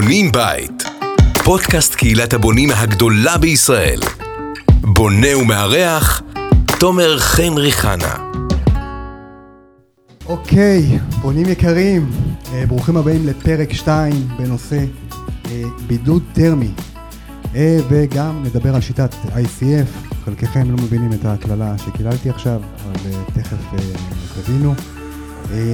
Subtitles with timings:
[0.00, 0.82] בונים בית.
[1.44, 4.00] פודקאסט קהילת הבונים הגדולה בישראל.
[4.80, 6.22] בונה ומארח,
[6.80, 8.14] תומר חן ריחנה.
[10.26, 12.10] אוקיי, בונים יקרים,
[12.52, 14.84] אה, ברוכים הבאים לפרק 2 בנושא
[15.50, 16.70] אה, בידוד טרמי.
[17.54, 23.56] אה, וגם נדבר על שיטת ICF, חלקכם לא מבינים את הקללה שקיללתי עכשיו, אבל תכף
[24.34, 24.74] תבינו.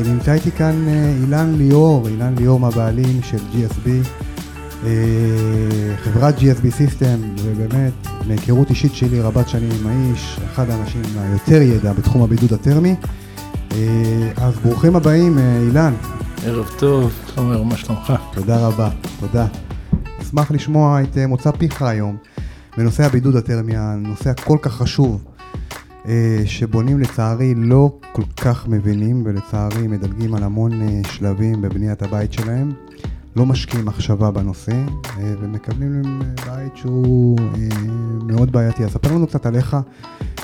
[0.06, 0.84] נמצא איתי כאן
[1.22, 3.88] אילן ליאור, אילן ליאור מהבעלים של GSB,
[6.04, 7.92] חברת GSB System, ובאמת,
[8.26, 12.94] מהיכרות אישית שלי רבת שנים עם האיש, אחד האנשים היותר ידע בתחום הבידוד הטרמי.
[14.36, 15.94] אז ברוכים הבאים, אילן.
[16.46, 18.12] ערב טוב, תומר, מה שלומך?
[18.32, 19.46] תודה רבה, תודה.
[20.22, 22.16] אשמח לשמוע את אה, מוצא פיך היום
[22.76, 25.33] בנושא הבידוד הטרמי, הנושא הכל כך חשוב, אה,
[26.44, 32.72] שבונים לצערי לא כל כך מבינים, ולצערי מדלגים על המון אה, שלבים בבניית הבית שלהם,
[33.36, 34.84] לא משקיעים מחשבה בנושא,
[35.18, 37.38] ומקבלים בית שהוא
[38.26, 38.84] מאוד בעייתי.
[38.84, 39.76] אז ספר לנו קצת עליך,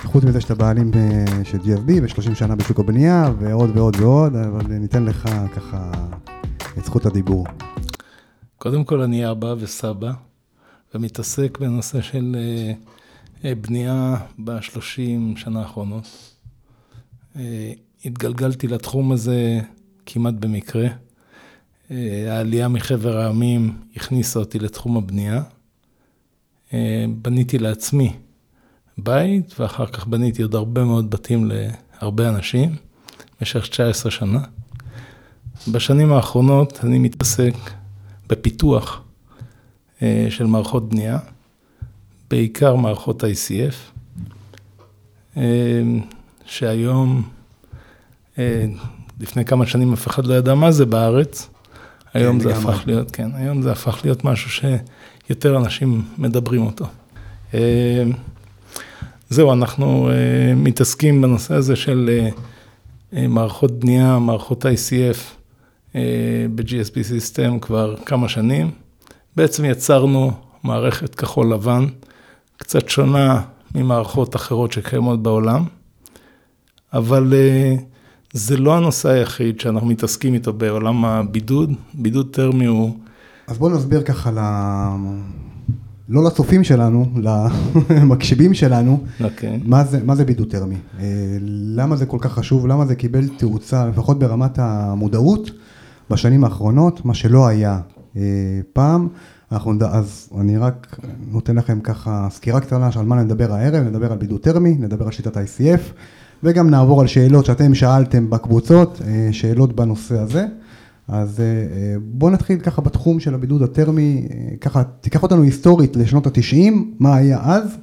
[0.04, 0.90] חוץ מזה שאתה בעלים
[1.44, 5.90] של GFB ו-30 שנה בשוק הבנייה, ועוד ועוד ועוד, אבל ניתן לך ככה
[6.78, 7.46] את זכות הדיבור.
[8.58, 10.12] קודם כל אני אבא וסבא,
[10.94, 12.72] ומתעסק בנושא של אה, אה,
[13.44, 16.34] בנייה בשלושים שנה האחרונות.
[17.36, 17.72] אה,
[18.04, 19.60] התגלגלתי לתחום הזה
[20.06, 20.88] כמעט במקרה.
[22.28, 25.42] העלייה מחבר העמים הכניסה אותי לתחום הבנייה.
[27.22, 28.12] בניתי לעצמי
[28.98, 32.76] בית, ואחר כך בניתי עוד הרבה מאוד בתים להרבה אנשים,
[33.40, 34.40] במשך 19 שנה.
[35.72, 37.54] בשנים האחרונות אני מתעסק
[38.28, 39.02] בפיתוח
[40.02, 41.18] אה, של מערכות בנייה,
[42.30, 43.74] בעיקר מערכות ICF,
[45.36, 45.42] אה,
[46.44, 47.22] שהיום,
[48.38, 48.64] אה,
[49.20, 51.48] לפני כמה שנים אף אחד לא ידע מה זה בארץ,
[52.14, 56.86] היום כן, זה הפך להיות, כן, היום זה הפך להיות משהו שיותר אנשים מדברים אותו.
[59.30, 60.10] זהו, אנחנו
[60.56, 62.28] מתעסקים בנושא הזה של
[63.12, 65.40] מערכות בנייה, מערכות ICF,
[65.94, 68.70] אה, ב-GSP System כבר כמה שנים.
[69.36, 70.32] בעצם יצרנו
[70.62, 71.86] מערכת כחול לבן,
[72.60, 73.40] קצת שונה
[73.74, 75.64] ממערכות אחרות שקיימות בעולם,
[76.92, 77.74] אבל אה,
[78.32, 82.96] זה לא הנושא היחיד שאנחנו מתעסקים איתו בעולם הבידוד, בידוד טרמי הוא...
[83.46, 84.38] אז בואו נסביר ככה ל...
[86.08, 87.06] לא לצופים שלנו,
[87.90, 89.24] למקשיבים שלנו, okay.
[89.24, 89.60] אוקיי.
[89.64, 91.04] מה, זה, מה זה בידוד טרמי, אה,
[91.76, 95.50] למה זה כל כך חשוב, למה זה קיבל תאוצה, לפחות ברמת המודעות,
[96.10, 97.80] בשנים האחרונות, מה שלא היה
[98.16, 98.22] אה,
[98.72, 99.08] פעם.
[99.52, 100.96] אנחנו, אז אני רק
[101.30, 105.12] נותן לכם ככה סקירה קטנה על מה נדבר הערב, נדבר על בידוד טרמי, נדבר על
[105.12, 105.80] שיטת ICF,
[106.42, 110.46] וגם נעבור על שאלות שאתם שאלתם בקבוצות, אה, שאלות בנושא הזה.
[111.08, 114.28] אז אה, אה בואו נתחיל ככה בתחום של הבידוד הטרמי,
[114.60, 117.76] ככה תיקח אותנו היסטורית לשנות התשעים, מה היה אז,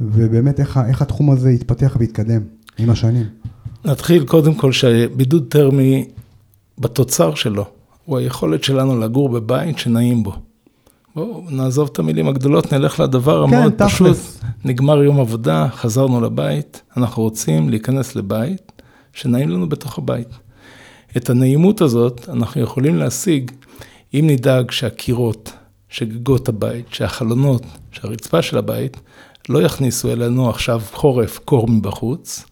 [0.00, 2.40] ובאמת איך, איך התחום הזה התפתח והתקדם
[2.78, 3.26] עם השנים.
[3.84, 6.08] נתחיל קודם כל שבידוד טרמי
[6.78, 7.64] בתוצר שלו,
[8.04, 10.51] הוא היכולת שלנו לגור בבית שנעים בו.
[11.16, 14.36] בואו נעזוב את המילים הגדולות, נלך לדבר כן, המאוד תכלס.
[14.36, 14.44] פשוט.
[14.64, 20.28] נגמר יום עבודה, חזרנו לבית, אנחנו רוצים להיכנס לבית שנעים לנו בתוך הבית.
[21.16, 23.50] את הנעימות הזאת אנחנו יכולים להשיג
[24.14, 25.52] אם נדאג שהקירות,
[25.88, 28.96] שגגות הבית, שהחלונות, שהרצפה של הבית,
[29.48, 32.44] לא יכניסו אלינו עכשיו חורף קור מבחוץ,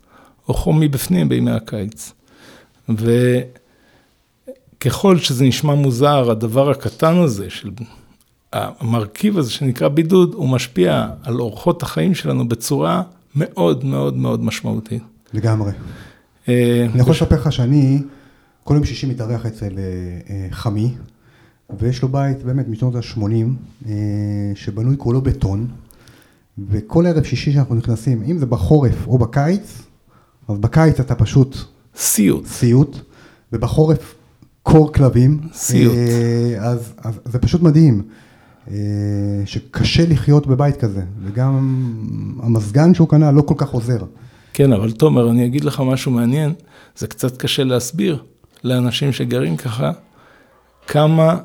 [0.49, 2.13] או חום מבפנים בימי הקיץ.
[2.89, 3.39] ו...
[4.81, 7.71] ככל שזה נשמע מוזר, הדבר הקטן הזה של
[8.53, 13.03] המרכיב הזה שנקרא בידוד, הוא משפיע על אורחות החיים שלנו בצורה
[13.35, 15.03] מאוד מאוד מאוד משמעותית.
[15.33, 15.73] לגמרי.
[16.49, 18.03] אה, אני יכול לספר לך שאני
[18.65, 19.83] כל יום שישי מתארח אצל אה,
[20.31, 20.95] אה, חמי,
[21.79, 23.89] ויש לו בית באמת משנות ה-80,
[24.55, 25.67] שבנוי כולו בטון,
[26.71, 29.83] וכל ערב שישי שאנחנו נכנסים, אם זה בחורף או בקיץ,
[30.49, 31.57] אז בקיץ אתה פשוט...
[31.97, 32.47] סיוט.
[32.47, 32.97] סיוט,
[33.53, 34.15] ובחורף
[34.63, 35.41] קור כלבים.
[35.53, 35.95] סיוט.
[36.61, 38.03] אז, אז זה פשוט מדהים,
[39.47, 41.57] שקשה לחיות בבית כזה, וגם
[42.43, 44.05] המזגן שהוא קנה לא כל כך עוזר.
[44.53, 46.53] כן, אבל תומר, אני אגיד לך משהו מעניין,
[46.97, 48.23] זה קצת קשה להסביר
[48.65, 49.93] לאנשים שגרים ככה,
[50.87, 51.39] כמה,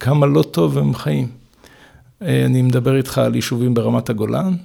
[0.00, 1.28] כמה לא טוב הם חיים.
[2.22, 4.56] אה, אני מדבר איתך על יישובים ברמת הגולן,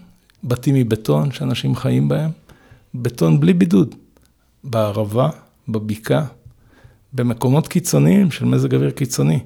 [0.44, 2.30] בתים מבטון שאנשים חיים בהם,
[2.96, 3.96] בטון בלי בידוד,
[4.64, 5.30] בערבה,
[5.70, 6.26] בבקעה.
[7.14, 9.40] במקומות קיצוניים של מזג אוויר קיצוני.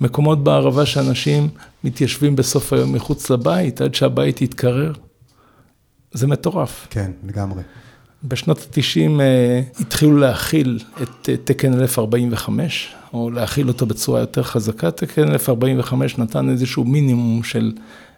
[0.00, 1.48] מקומות בערבה שאנשים
[1.84, 4.92] מתיישבים בסוף היום מחוץ לבית עד שהבית יתקרר.
[6.12, 6.86] זה מטורף.
[6.90, 7.62] כן, לגמרי.
[8.24, 14.90] בשנות ה-90 אה, התחילו להכיל את אה, תקן 1045, או להכיל אותו בצורה יותר חזקה.
[14.90, 17.72] תקן 1045 נתן איזשהו מינימום של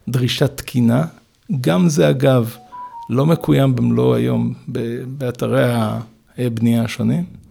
[0.09, 1.05] דרישת תקינה.
[1.61, 2.57] גם זה אגב
[3.11, 4.55] לא מקוים במלואו היום
[5.19, 5.73] באתרי
[6.39, 7.42] הבנייה השונים.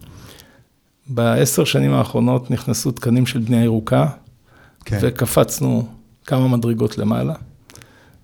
[1.14, 4.06] בעשר שנים האחרונות נכנסו תקנים של בנייה ירוקה,
[4.84, 4.98] כן.
[5.02, 5.88] וקפצנו
[6.26, 7.34] כמה מדרגות למעלה,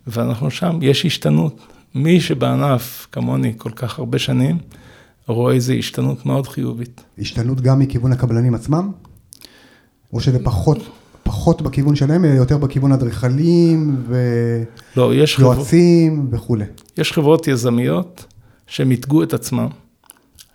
[0.07, 1.61] ואנחנו שם, יש השתנות.
[1.95, 4.59] מי שבענף, כמוני, כל כך הרבה שנים,
[5.27, 7.05] רואה איזו השתנות מאוד חיובית.
[7.19, 8.91] השתנות גם מכיוון הקבלנים עצמם?
[10.13, 10.79] או שזה פחות,
[11.23, 14.05] פחות בכיוון שלהם, אלא יותר בכיוון אדריכלים
[14.97, 16.65] ויועצים לא, וכולי?
[16.99, 18.25] יש חברות יזמיות
[18.67, 19.69] שמיתגו את עצמם.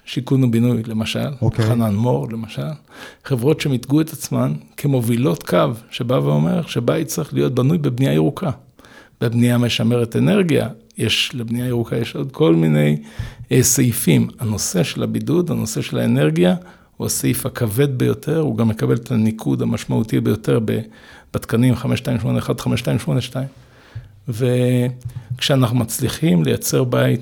[0.06, 1.42] שיכון ובינוי למשל, okay.
[1.42, 1.66] אוקיי.
[1.66, 2.62] חנן מור למשל,
[3.24, 5.58] חברות שמיתגו את עצמן כמובילות קו,
[5.92, 8.52] שבא ואומר שבית צריך להיות בנוי בבנייה ירוקה.
[9.22, 12.98] בבנייה משמרת אנרגיה, יש, לבנייה ירוקה יש עוד כל מיני
[13.52, 14.28] אה, סעיפים.
[14.40, 16.56] הנושא של הבידוד, הנושא של האנרגיה,
[16.98, 20.60] הוא הסעיף הכבד ביותר, הוא גם מקבל את הניקוד המשמעותי ביותר
[21.34, 23.48] בתקנים 5281, 5282.
[24.28, 27.22] וכשאנחנו מצליחים לייצר בית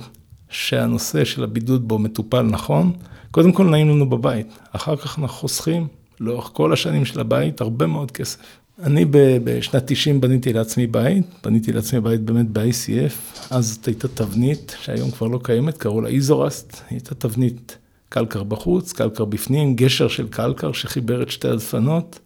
[0.52, 2.94] שהנושא של הבידוד בו מטופל נכון,
[3.32, 5.88] קודם כל נעים לנו בבית, אחר כך אנחנו חוסכים
[6.20, 8.40] לאורך כל השנים של הבית הרבה מאוד כסף.
[8.84, 9.06] אני
[9.44, 15.12] בשנת 90 בניתי לעצמי בית, בניתי לעצמי בית באמת ב-ICF, אז זאת הייתה תבנית שהיום
[15.12, 17.78] כבר לא קיימת, קראו לה איזורסט, הייתה תבנית
[18.10, 22.20] קלקר בחוץ, קלקר בפנים, גשר של קלקר שחיבר את שתי הדפנות,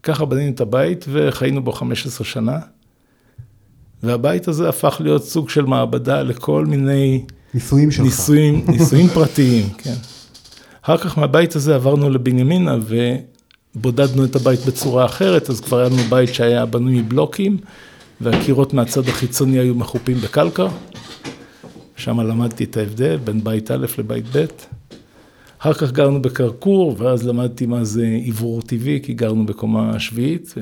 [0.00, 2.58] וככה בנינו את הבית וחיינו בו 15 שנה.
[4.02, 7.24] והבית הזה הפך להיות סוג של מעבדה לכל מיני...
[7.54, 8.04] ניסויים שלך.
[8.04, 9.94] ניסויים, ניסויים פרטיים, כן.
[10.82, 12.76] אחר כך מהבית הזה עברנו לבנימינה
[13.76, 17.56] ובודדנו את הבית בצורה אחרת, אז כבר היה לנו בית שהיה בנוי מבלוקים,
[18.20, 20.68] והקירות מהצד החיצוני היו מחופים בקלקר.
[21.96, 24.44] שם למדתי את ההבדל בין בית א' לבית ב'.
[25.58, 30.54] אחר כך גרנו בקרקור, ואז למדתי מה זה עברור טבעי, כי גרנו בקומה שביעית.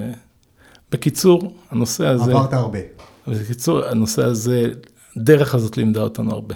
[0.93, 2.33] בקיצור, הנושא הזה...
[2.33, 2.79] עברת הרבה.
[3.29, 4.71] בקיצור, הנושא הזה,
[5.17, 6.55] דרך הזאת לימדה אותנו הרבה.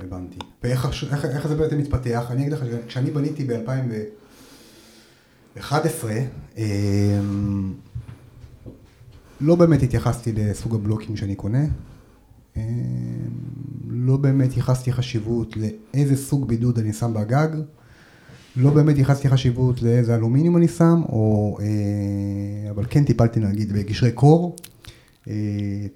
[0.00, 0.38] הבנתי.
[0.62, 2.26] ואיך איך, איך זה בעצם מתפתח?
[2.30, 6.04] אני אגיד לך, כשאני בניתי ב-2011,
[6.56, 7.72] אמ,
[9.40, 11.64] לא באמת התייחסתי לסוג הבלוקים שאני קונה.
[12.56, 12.62] אמ,
[13.88, 17.48] לא באמת ייחסתי חשיבות לאיזה סוג בידוד אני שם בגג.
[18.56, 24.12] לא באמת ייחסתי חשיבות לאיזה אלומיניום אני שם, או, אה, אבל כן טיפלתי נגיד בגשרי
[24.12, 24.56] קור.
[25.28, 25.34] אה,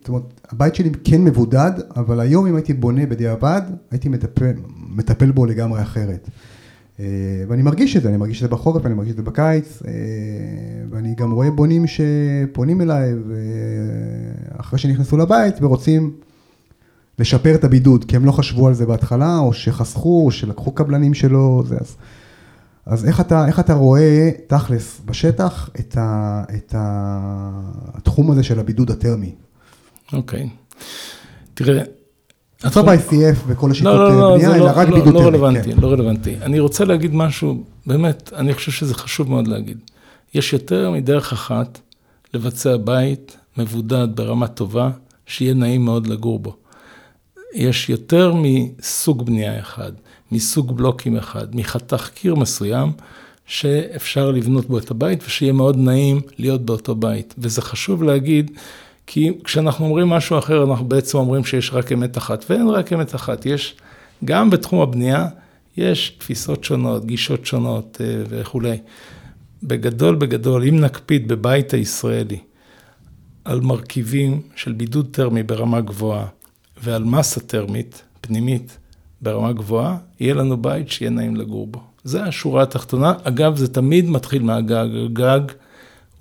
[0.01, 4.53] זאת אומרת, הבית שלי כן מבודד, אבל היום אם הייתי בונה בדיעבד, הייתי מטפל,
[4.89, 6.29] מטפל בו לגמרי אחרת.
[7.01, 7.05] אה,
[7.49, 9.93] ואני מרגיש את זה, אני מרגיש את זה בחורף, אני מרגיש את זה בקיץ, אה,
[10.91, 13.15] ואני גם רואה בונים שפונים אליי,
[14.57, 16.13] אחרי שנכנסו לבית ורוצים
[17.19, 21.15] לשפר את הבידוד, כי הם לא חשבו על זה בהתחלה, או שחסכו, או שלקחו קבלנים
[21.15, 21.97] שלו, זה אז.
[22.87, 28.91] אז איך אתה, איך אתה רואה, תכלס, בשטח, את, ה, את התחום הזה של הבידוד
[28.91, 29.35] הטרמי?
[30.13, 30.43] אוקיי.
[30.43, 30.83] Okay.
[31.55, 31.83] תראה...
[32.77, 35.39] לא ב-ICF וכל השיטות לא, לא, לא, בנייה, אלא לא, רק לא, בידוד לא טרמי.
[35.39, 35.81] לא רלוונטי, כן.
[35.81, 36.37] לא רלוונטי.
[36.43, 39.79] אני רוצה להגיד משהו, באמת, אני חושב שזה חשוב מאוד להגיד.
[40.35, 41.79] יש יותר מדרך אחת
[42.35, 44.91] לבצע בית מבודד ברמה טובה,
[45.27, 46.57] שיהיה נעים מאוד לגור בו.
[47.55, 49.93] יש יותר מסוג בנייה אחד.
[50.33, 52.93] מסוג בלוקים אחד, מחתך קיר מסוים,
[53.47, 57.35] שאפשר לבנות בו את הבית ושיהיה מאוד נעים להיות באותו בית.
[57.39, 58.51] וזה חשוב להגיד,
[59.07, 63.15] כי כשאנחנו אומרים משהו אחר, אנחנו בעצם אומרים שיש רק אמת אחת, ואין רק אמת
[63.15, 63.75] אחת, יש,
[64.25, 65.29] גם בתחום הבנייה,
[65.77, 68.79] יש תפיסות שונות, גישות שונות אה, וכולי.
[69.63, 72.39] בגדול, בגדול, אם נקפיד בבית הישראלי
[73.45, 76.27] על מרכיבים של בידוד טרמי ברמה גבוהה
[76.83, 78.79] ועל מסה טרמית פנימית,
[79.23, 81.81] ברמה גבוהה, יהיה לנו בית שיהיה נעים לגור בו.
[82.05, 83.13] זה השורה התחתונה.
[83.23, 84.89] אגב, זה תמיד מתחיל מהגג.
[85.05, 85.41] הגג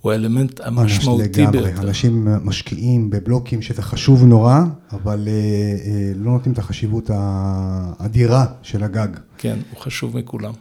[0.02, 1.62] הוא האלמנט המשמעותי לגמרי.
[1.62, 1.82] ביותר.
[1.82, 4.60] אנשים משקיעים בבלוקים שזה חשוב נורא,
[4.92, 9.08] אבל אה, אה, לא נותנים את החשיבות האדירה של הגג.
[9.38, 10.54] כן, הוא חשוב מכולם.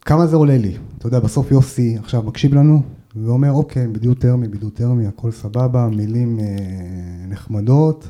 [0.00, 0.76] כמה זה עולה לי?
[0.98, 2.82] אתה יודע, בסוף יוסי עכשיו מקשיב לנו,
[3.16, 6.44] ואומר, אוקיי, בידוד טרמי, בידוד טרמי, הכל סבבה, מילים אה,
[7.28, 8.08] נחמדות.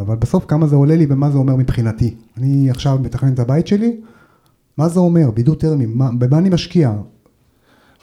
[0.00, 2.14] אבל בסוף כמה זה עולה לי ומה זה אומר מבחינתי.
[2.36, 3.96] אני עכשיו מתכנן את הבית שלי,
[4.76, 5.30] מה זה אומר?
[5.30, 5.86] בידוד טרמי,
[6.18, 6.92] במה אני משקיע?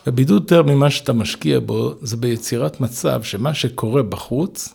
[0.08, 4.74] בבידוד טרמי, מה שאתה משקיע בו, זה ביצירת מצב שמה שקורה בחוץ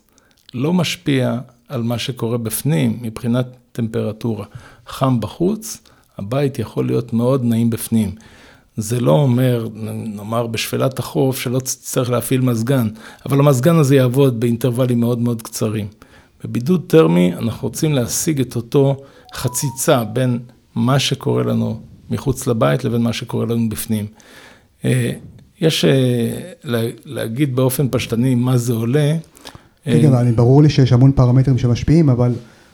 [0.55, 4.47] לא משפיע על מה שקורה בפנים מבחינת טמפרטורה.
[4.87, 5.79] חם בחוץ,
[6.19, 8.11] הבית יכול להיות מאוד נעים בפנים.
[8.77, 12.89] זה לא אומר, נאמר בשפלת החוף, שלא צריך להפעיל מזגן,
[13.27, 15.87] אבל המזגן הזה יעבוד באינטרוולים מאוד מאוד קצרים.
[16.45, 18.97] בבידוד טרמי אנחנו רוצים להשיג את אותו
[19.35, 20.39] חציצה בין
[20.75, 21.81] מה שקורה לנו
[22.11, 24.07] מחוץ לבית לבין מה שקורה לנו בפנים.
[24.85, 25.13] אה,
[25.61, 25.85] יש
[27.05, 29.17] להגיד באופן פשטני מה זה עולה.
[29.85, 32.33] כן, אני ברור לי שיש המון פרמטרים שמשפיעים, אבל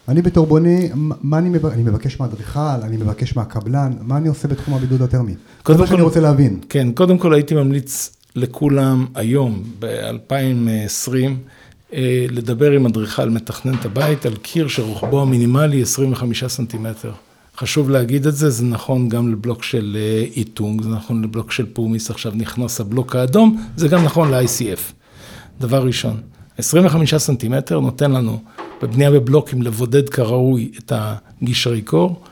[0.08, 4.48] אני בתור בוני, מה אני מבקש, אני מבקש מאדריכל, אני מבקש מהקבלן, מה אני עושה
[4.48, 5.34] בתחום הבידוד הטרמי?
[5.68, 6.60] זה מה שאני רוצה להבין.
[6.68, 11.32] כן, קודם כל הייתי ממליץ לכולם היום, ב-2020, אה,
[12.30, 17.12] לדבר עם אדריכל מתכנן את הבית על קיר שרוחבו המינימלי 25 סנטימטר.
[17.56, 21.66] חשוב להגיד את זה, זה נכון גם לבלוק של אה, איטונג, זה נכון לבלוק של
[21.72, 24.80] פומיס, עכשיו נכנס הבלוק האדום, זה גם נכון ל-ICF.
[25.60, 26.20] דבר ראשון,
[26.58, 28.38] 25 סנטימטר נותן לנו
[28.82, 32.22] בבנייה בבלוקים לבודד כראוי את הגשרי קור,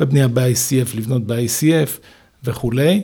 [0.00, 2.00] בבנייה ב-ICF לבנות ב-ICF
[2.44, 3.02] וכולי.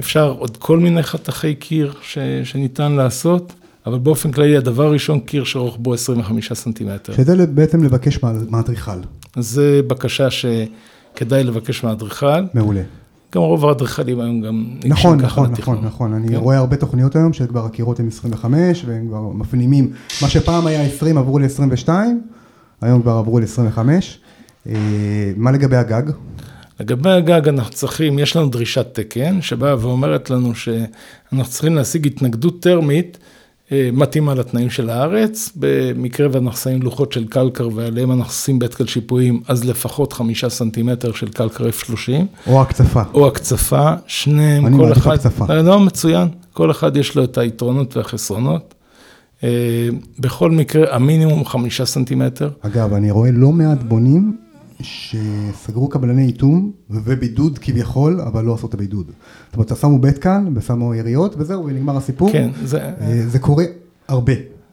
[0.00, 3.52] אפשר עוד כל מיני חתכי קיר ש, שניתן לעשות,
[3.86, 7.12] אבל באופן כללי הדבר הראשון, קיר שרוחבו 25 סנטימטר.
[7.12, 8.18] שזה בעצם לבקש
[8.50, 8.98] מאדריכל.
[9.36, 12.44] זה בקשה שכדאי לבקש מאדריכל.
[12.54, 12.82] מעולה.
[13.34, 15.52] גם רוב האדריכלים היום גם נכון, נכון.
[15.52, 16.34] נכון, נכון, אני כן.
[16.34, 21.18] רואה הרבה תוכניות היום שכבר הקירות הם 25 והם כבר מפנימים, מה שפעם היה 20
[21.18, 21.88] עברו ל-22,
[22.80, 23.78] היום כבר עברו ל-25.
[24.66, 24.74] אה,
[25.36, 26.02] מה לגבי הגג?
[26.80, 32.62] לגבי הגג אנחנו צריכים, יש לנו דרישת תקן שבאה ואומרת לנו שאנחנו צריכים להשיג התנגדות
[32.62, 33.18] טרמית
[33.92, 39.40] מתאימה לתנאים של הארץ, במקרה ואנחנו שמים לוחות של קלקר ועליהם אנחנו בית כל שיפועים,
[39.48, 42.12] אז לפחות חמישה סנטימטר של קלקר F30.
[42.46, 43.02] או הקצפה.
[43.14, 44.76] או הקצפה, שניהם, כל אחד.
[44.76, 45.54] אני מעדיף הקצפה.
[45.54, 48.74] לא, מצוין, כל אחד יש לו את היתרונות והחסרונות.
[49.44, 49.88] אה,
[50.18, 52.50] בכל מקרה, המינימום חמישה סנטימטר.
[52.60, 54.36] אגב, אני רואה לא מעט בונים
[54.80, 59.06] שסגרו קבלני איתום ובידוד כביכול, אבל לא עשו את הבידוד.
[59.46, 62.32] זאת אומרת, שמו בית כאן ושמו יריות וזהו, ונגמר הסיפור.
[62.32, 62.80] כן, זה...
[62.80, 63.64] אה, זה קורה
[64.08, 64.32] הרבה,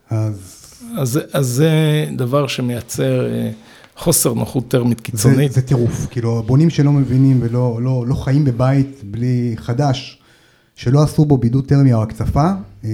[0.10, 0.56] אז...
[0.98, 1.72] אז, אז זה
[2.18, 3.52] דבר שמייצר אה,
[3.98, 5.52] חוסר נוחות טרמית קיצונית.
[5.52, 10.20] זה, זה טירוף, כאילו, בונים שלא מבינים ולא לא, לא חיים בבית בלי חדש,
[10.76, 12.52] שלא עשו בו בידוד טרמי או הקצפה,
[12.86, 12.90] אה,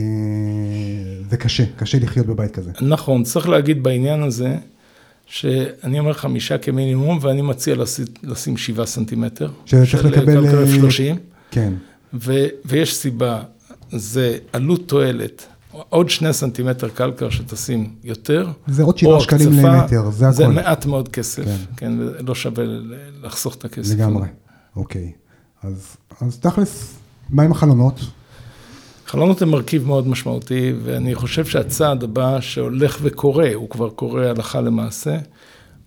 [1.30, 2.72] זה קשה, קשה לחיות בבית כזה.
[2.82, 4.56] נכון, צריך להגיד בעניין הזה,
[5.26, 9.52] שאני אומר חמישה כמינימום, ואני מציע לשים, לשים שבעה סנטימטר.
[9.66, 10.66] שצריך לקבל...
[10.66, 11.16] של 30.
[11.52, 11.74] כן.
[12.14, 13.44] ו, ויש סיבה,
[13.92, 15.48] זה עלות תועלת.
[15.90, 18.48] עוד שני סנטימטר קלקר שתשים יותר.
[18.68, 20.38] זה עוד שבעה שקלים למטר, זה הכול.
[20.38, 22.64] זה מעט מאוד כסף, כן, כן ולא שווה
[23.24, 23.94] לחסוך את הכסף.
[23.94, 24.28] לגמרי,
[24.76, 25.12] אוקיי.
[25.64, 26.94] אז, אז תכלס,
[27.30, 28.00] מה עם החלונות?
[29.06, 34.62] חלונות הם מרכיב מאוד משמעותי, ואני חושב שהצעד הבא שהולך וקורה, הוא כבר קורה הלכה
[34.62, 35.18] למעשה,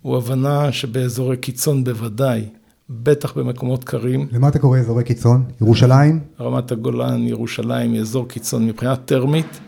[0.02, 2.44] הוא הבנה שבאזורי קיצון בוודאי,
[2.90, 4.26] בטח במקומות קרים.
[4.32, 5.44] למה אתה קורא אזורי קיצון?
[5.60, 6.20] ירושלים?
[6.40, 9.60] רמת הגולן, ירושלים היא אזור קיצון מבחינה טרמית.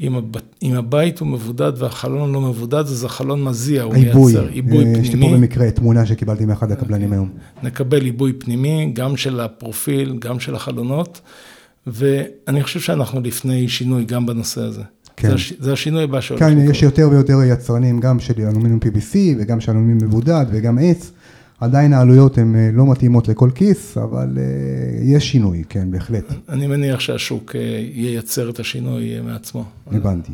[0.00, 0.36] אם, הב...
[0.62, 4.98] אם הבית הוא מבודד והחלון לא מבודד, אז החלון מזיע, הוא מייצר עיבוי פנימי.
[4.98, 7.28] יש לי פה במקרה תמונה שקיבלתי מאחד הקבלנים היום.
[7.62, 11.20] נקבל עיבוי פנימי, גם של הפרופיל, גם של החלונות.
[11.92, 14.82] ואני חושב שאנחנו לפני שינוי גם בנושא הזה.
[15.16, 15.28] כן.
[15.28, 16.58] זה, הש, זה השינוי הבא שהולך כן.
[16.70, 21.10] יש יותר ויותר יצרנים, גם של אלומיניום PVC וגם של אלומיניום מבודד וגם עץ.
[21.60, 24.40] עדיין העלויות הן אה, לא מתאימות לכל כיס, אבל uh,
[25.02, 26.24] יש שינוי, כן, בהחלט.
[26.48, 27.58] אני מניח שהשוק uh,
[27.94, 29.64] ייצר את השינוי מעצמו.
[29.92, 30.32] הבנתי.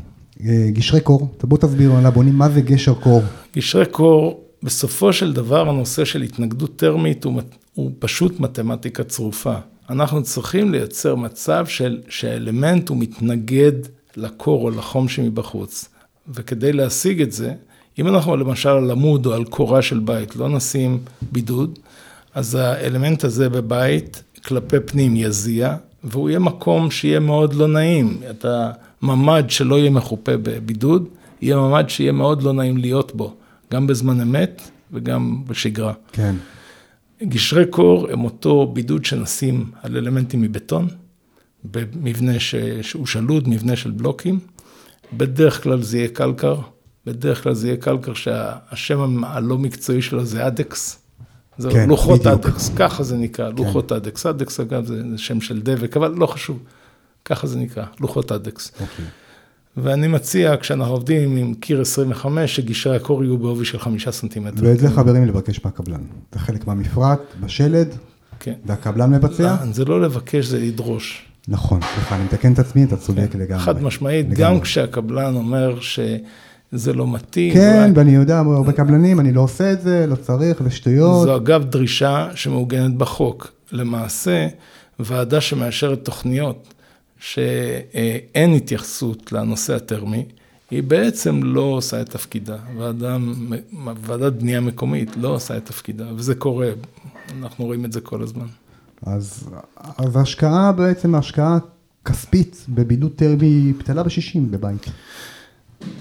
[0.69, 3.23] גשרי קור, בוא תסביר לבונים מה זה גשר קור.
[3.57, 7.43] גשרי קור, בסופו של דבר הנושא של התנגדות טרמית הוא,
[7.75, 9.55] הוא פשוט מתמטיקה צרופה.
[9.91, 13.73] אנחנו צריכים לייצר מצב של, שהאלמנט הוא מתנגד
[14.17, 15.89] לקור או לחום שמבחוץ.
[16.29, 17.53] וכדי להשיג את זה,
[17.99, 20.99] אם אנחנו למשל על עמוד או על קורה של בית לא נשים
[21.33, 21.79] בידוד,
[22.35, 28.19] אז האלמנט הזה בבית כלפי פנים יזיע, והוא יהיה מקום שיהיה מאוד לא נעים.
[28.31, 28.47] את
[29.03, 31.09] הממ"ד שלא יהיה מחופה בבידוד,
[31.43, 33.35] יהיה ממ"ד שיהיה מאוד לא נעים להיות בו,
[33.73, 34.63] גם בזמן אמת
[34.93, 35.93] וגם בשגרה.
[36.13, 36.35] כן.
[37.23, 40.89] גשרי קור הם אותו בידוד שנשים על אלמנטים מבטון,
[41.65, 42.33] במבנה
[42.83, 44.39] שהוא שלוד, מבנה של בלוקים.
[45.13, 46.57] בדרך כלל זה יהיה קלקר,
[47.07, 50.99] בדרך כלל זה יהיה קלקר שהשם הלא מקצועי שלו זה אדקס.
[51.59, 52.47] זה כן, לוחות בדיוק.
[52.47, 53.57] אדקס, ככה זה נקרא, כן.
[53.57, 54.27] לוחות אדקס.
[54.27, 56.63] אדקס אגב זה שם של דבק, אבל לא חשוב,
[57.25, 58.73] ככה זה נקרא, לוחות אדקס.
[58.81, 59.05] אוקיי.
[59.77, 64.63] ואני מציע, כשאנחנו עובדים עם קיר 25, שגשרי הקור יהיו בעובי של חמישה סנטימטר.
[64.63, 66.01] ואת זה חברים לבקש מהקבלן.
[66.33, 67.89] זה חלק מהמפרט, בשלד,
[68.41, 68.53] כן.
[68.67, 69.57] והקבלן מבצע?
[69.67, 71.27] לא, זה לא לבקש, זה לדרוש.
[71.49, 73.39] נכון, סליחה, אני מתקן את עצמי, אתה צודק כן.
[73.39, 73.63] לגמרי.
[73.63, 74.45] חד משמעית, לגמרי.
[74.45, 77.55] גם כשהקבלן אומר שזה לא מתאים.
[77.55, 81.23] כן, ואני יודע, הרבה קבלנים, אני לא עושה את זה, לא צריך, זה שטויות.
[81.27, 83.53] זו אגב דרישה שמעוגנת בחוק.
[83.73, 84.47] למעשה,
[84.99, 86.75] ועדה שמאשרת תוכניות,
[87.19, 90.25] שאין התייחסות לנושא הטרמי,
[90.71, 92.57] היא בעצם לא עושה את תפקידה.
[92.79, 93.17] ועדה,
[94.01, 96.69] ועדת בנייה מקומית לא עושה את תפקידה, וזה קורה
[97.39, 98.47] אנחנו רואים את זה כל הזמן.
[99.07, 101.59] אז, אז ההשקעה בעצם, ההשקעה
[102.05, 104.87] כספית בבידוד טרמי בטלה בשישים בבית.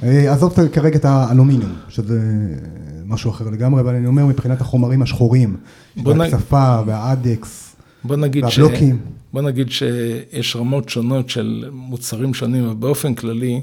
[0.04, 2.20] אה, עזוב כרגע את האלומיניום, שזה
[3.06, 5.58] משהו אחר לגמרי, אבל אני אומר מבחינת החומרים השחורים,
[6.04, 7.65] והצפה והאדקס,
[8.08, 8.96] בוא נגיד והבלוקים.
[8.96, 9.16] ש...
[9.34, 13.62] בוא נגיד שיש רמות שונות של מוצרים שונים, אבל באופן כללי,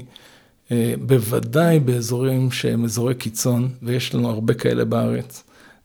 [0.71, 5.43] אה, בוודאי באזורים שהם אזורי קיצון, ויש לנו הרבה כאלה בארץ,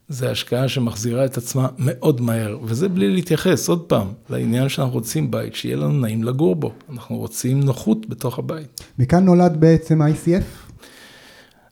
[0.09, 5.31] זה השקעה שמחזירה את עצמה מאוד מהר, וזה בלי להתייחס, עוד פעם, לעניין שאנחנו רוצים
[5.31, 6.71] בית, שיהיה לנו נעים לגור בו.
[6.93, 8.81] אנחנו רוצים נוחות בתוך הבית.
[8.99, 10.71] מכאן נולד בעצם ה-ICF?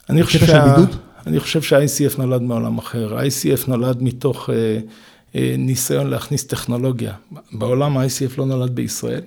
[0.10, 0.76] אני חושב, שה...
[1.28, 3.18] אני חושב שה-ICF נולד מעולם אחר.
[3.18, 4.80] ה-ICF נולד מתוך אה,
[5.36, 7.14] ניסיון להכניס טכנולוגיה.
[7.52, 9.22] בעולם ה-ICF לא נולד בישראל,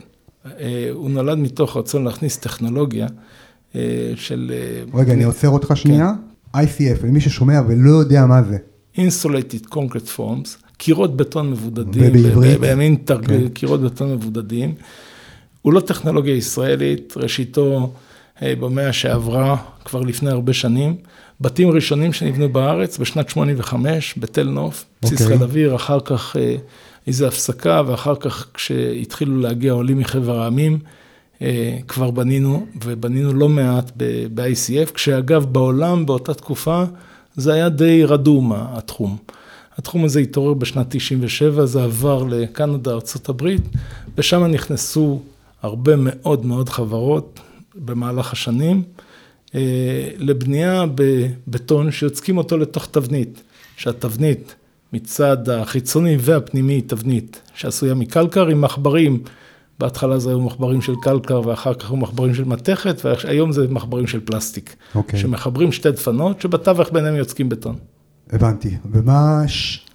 [0.47, 3.07] אה, הוא נולד מתוך רצון להכניס טכנולוגיה
[3.75, 4.52] אה, של...
[4.54, 6.12] אה, רגע, אני עוצר אותך שנייה.
[6.52, 6.59] כן.
[6.61, 8.57] ICF, למי ששומע ולא יודע מה זה.
[8.97, 13.26] Insulated Concrete Forms, קירות בטון מבודדים, ובעברית, בימין תרג...
[13.26, 13.49] כן.
[13.49, 14.75] קירות בטון מבודדים.
[15.62, 17.92] הוא לא טכנולוגיה ישראלית, ראשיתו
[18.42, 20.97] אה, במאה שעברה, כבר לפני הרבה שנים.
[21.40, 25.37] בתים ראשונים שנבנו בארץ בשנת 85, בתל נוף, בסיס אוקיי.
[25.37, 26.56] חיל אוויר, אחר כך אה,
[27.06, 30.78] איזו הפסקה, ואחר כך כשהתחילו להגיע עולים מחבר העמים,
[31.42, 33.92] אה, כבר בנינו, ובנינו לא מעט
[34.35, 36.85] ב-ICF, כשאגב בעולם באותה תקופה,
[37.37, 39.16] זה היה די רדום התחום.
[39.78, 43.49] התחום הזה התעורר בשנת 97, זה עבר לקנדה, ארה"ב,
[44.18, 45.20] ושם נכנסו
[45.62, 47.40] הרבה מאוד מאוד חברות
[47.75, 48.82] במהלך השנים,
[50.19, 53.42] לבנייה בבטון שיוצקים אותו לתוך תבנית,
[53.76, 54.54] שהתבנית
[54.92, 59.23] מצד החיצוני והפנימי היא תבנית שעשויה מקלקר עם מחברים
[59.78, 64.07] בהתחלה זה היו מחברים של קלקר ואחר כך היו מחברים של מתכת והיום זה מחברים
[64.07, 64.71] של פלסטיק.
[64.71, 64.97] Okay.
[64.97, 65.21] אוקיי.
[65.21, 67.76] שמחברים שתי דפנות שבתווך ביניהם יוצקים בטון.
[68.30, 68.76] הבנתי.
[68.92, 69.42] ומה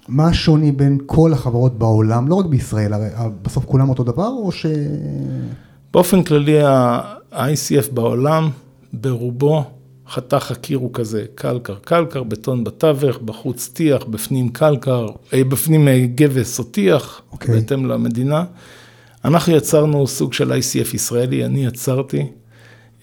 [0.08, 3.08] מה השוני בין כל החברות בעולם, לא רק בישראל, הרי
[3.42, 4.66] בסוף כולם אותו דבר או ש...
[5.92, 8.50] באופן כללי ה-ICF בעולם
[9.00, 9.64] ברובו
[10.08, 16.06] חתך הקיר הוא כזה, קלקר, קלקר, בטון בתווך, בחוץ טיח, בפנים קלקר, אה, בפנים אה,
[16.14, 17.32] גבס או טיח, okay.
[17.32, 17.54] אוקיי.
[17.54, 18.44] בהתאם למדינה.
[19.24, 22.26] אנחנו יצרנו סוג של ICF ישראלי, אני יצרתי,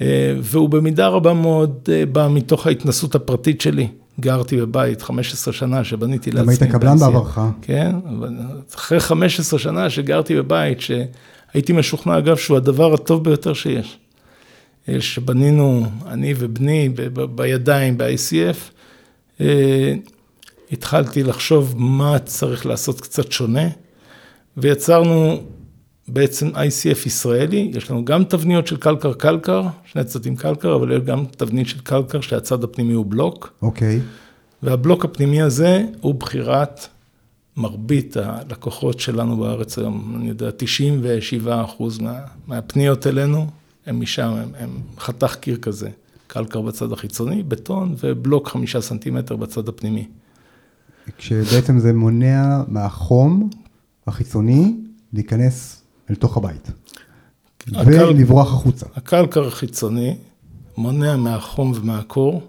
[0.01, 3.87] אה, והוא במידה רבה מאוד בא מתוך ההתנסות הפרטית שלי.
[4.19, 6.43] גרתי בבית 15 שנה שבניתי לעצמי.
[6.43, 7.39] גם היית קבלן בעברך.
[7.61, 8.29] כן, אבל
[8.75, 13.97] אחרי 15 שנה שגרתי בבית, שהייתי משוכנע אגב שהוא הדבר הטוב ביותר שיש.
[14.89, 19.43] אה, שבנינו, אני ובני, ב- בידיים, ב-ICF,
[20.71, 23.67] התחלתי לחשוב מה צריך לעשות קצת שונה,
[24.57, 25.43] ויצרנו
[26.07, 31.25] בעצם ICF ישראלי, יש לנו גם תבניות של קלקר-קלקר, שני צדדים קלקר, אבל יש גם
[31.25, 33.53] תבנית של קלקר שהצד הפנימי הוא בלוק.
[33.61, 33.97] אוקיי.
[33.97, 34.01] Okay.
[34.63, 36.87] והבלוק הפנימי הזה הוא בחירת
[37.57, 43.47] מרבית הלקוחות שלנו בארץ היום, אני יודע, 97 אחוז מה, מהפניות אלינו,
[43.85, 44.69] הם משם, הם, הם
[44.99, 45.89] חתך קיר כזה,
[46.27, 50.07] קלקר בצד החיצוני, בטון ובלוק חמישה סנטימטר בצד הפנימי.
[51.17, 53.49] כשבעצם זה מונע מהחום
[54.07, 54.75] החיצוני
[55.13, 56.71] להיכנס אל תוך הבית.
[57.67, 58.05] הקל...
[58.05, 58.85] ולברוח החוצה.
[58.95, 60.15] הקלקר החיצוני
[60.77, 62.41] מונע מהחום ומהקור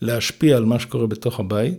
[0.00, 1.78] להשפיע על מה שקורה בתוך הבית,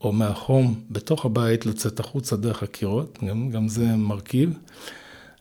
[0.00, 4.58] או מהחום בתוך הבית לצאת החוצה דרך הקירות, גם, גם זה מרכיב.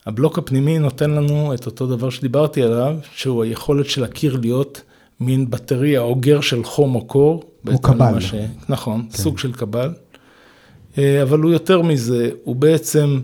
[0.06, 4.82] הבלוק הפנימי נותן לנו את אותו דבר שדיברתי עליו, שהוא היכולת של הקיר להיות
[5.20, 7.44] מין בטריה אוגר של חום או קור.
[7.68, 8.20] או קבל.
[8.20, 8.34] ש...
[8.70, 9.18] נכון, כן.
[9.18, 9.94] סוג של קבל.
[10.98, 13.20] אה, אבל הוא יותר מזה, הוא בעצם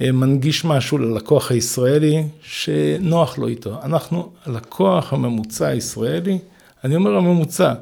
[0.00, 3.82] אה, מנגיש משהו ללקוח הישראלי שנוח לו איתו.
[3.82, 6.38] אנחנו, הלקוח הממוצע הישראלי,
[6.84, 7.74] אני אומר הממוצע,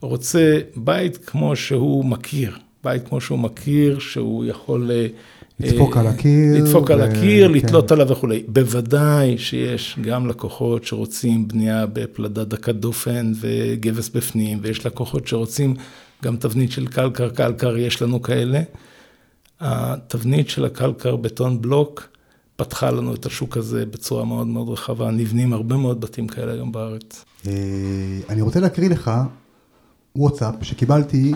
[0.00, 4.90] רוצה בית כמו שהוא מכיר, בית כמו שהוא מכיר, שהוא יכול...
[5.62, 6.62] אה, לדפוק על הקיר.
[6.62, 7.54] לדפוק על הקיר, כן.
[7.54, 8.42] לתלות עליו וכולי.
[8.48, 15.74] בוודאי שיש גם לקוחות שרוצים בנייה בפלדה דקת דופן וגבס בפנים, ויש לקוחות שרוצים
[16.24, 18.60] גם תבנית של קלקר, קלקר, יש לנו כאלה.
[19.60, 22.08] התבנית של הקלקר בטון בלוק
[22.56, 26.72] פתחה לנו את השוק הזה בצורה מאוד מאוד רחבה, נבנים הרבה מאוד בתים כאלה היום
[26.72, 27.24] בארץ.
[27.46, 27.52] אה,
[28.28, 29.10] אני רוצה להקריא לך
[30.16, 31.34] וואטסאפ שקיבלתי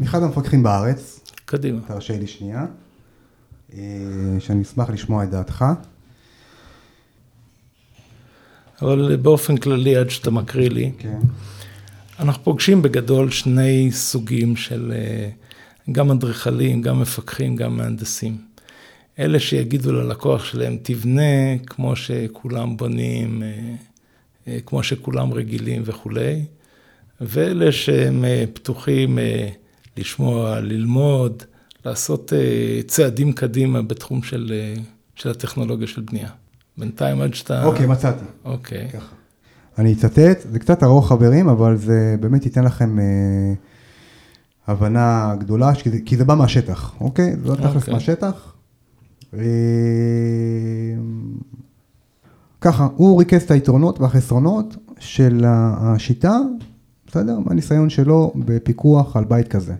[0.00, 1.20] מאחד המפקחים בארץ.
[1.44, 1.80] קדימה.
[1.86, 2.66] תרשה לי שנייה, אה,
[4.38, 5.64] שאני אשמח לשמוע את דעתך.
[8.82, 11.18] אבל באופן כללי, עד שאתה מקריא לי, כן.
[12.20, 14.92] אנחנו פוגשים בגדול שני סוגים של...
[14.92, 15.46] Uh,
[15.92, 18.36] גם אדריכלים, גם מפקחים, גם מהנדסים.
[19.18, 23.74] אלה שיגידו ללקוח שלהם, תבנה כמו שכולם בונים, אה,
[24.48, 26.44] אה, כמו שכולם רגילים וכולי,
[27.20, 29.18] ואלה שהם אה, פתוחים
[29.96, 31.42] לשמוע, ללמוד,
[31.86, 32.32] לעשות
[32.86, 34.52] צעדים קדימה בתחום של,
[35.14, 36.28] של הטכנולוגיה של בנייה.
[36.78, 37.64] בינתיים עד שאתה...
[37.64, 38.24] אוקיי, מצאתי.
[38.44, 38.88] אוקיי.
[38.92, 39.14] ככה.
[39.78, 43.04] אני אצטט, זה קצת ארוך חברים, אבל זה באמת ייתן לכם אה,
[44.66, 47.36] הבנה גדולה, כי זה, כי זה בא מהשטח, אוקיי?
[47.42, 47.94] זה לא תכלס אוקיי.
[47.94, 48.52] מהשטח.
[49.34, 49.40] אה,
[52.60, 56.38] ככה, הוא ריכז את היתרונות והחסרונות של השיטה,
[57.06, 57.38] בסדר?
[57.38, 59.74] מהניסיון שלו בפיקוח על בית כזה.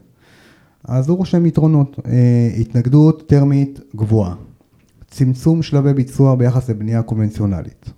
[0.87, 4.35] אז הוא רושם יתרונות, אה, התנגדות טרמית גבוהה,
[5.11, 7.91] צמצום שלבי ביצוע ביחס לבנייה קונבנציונלית,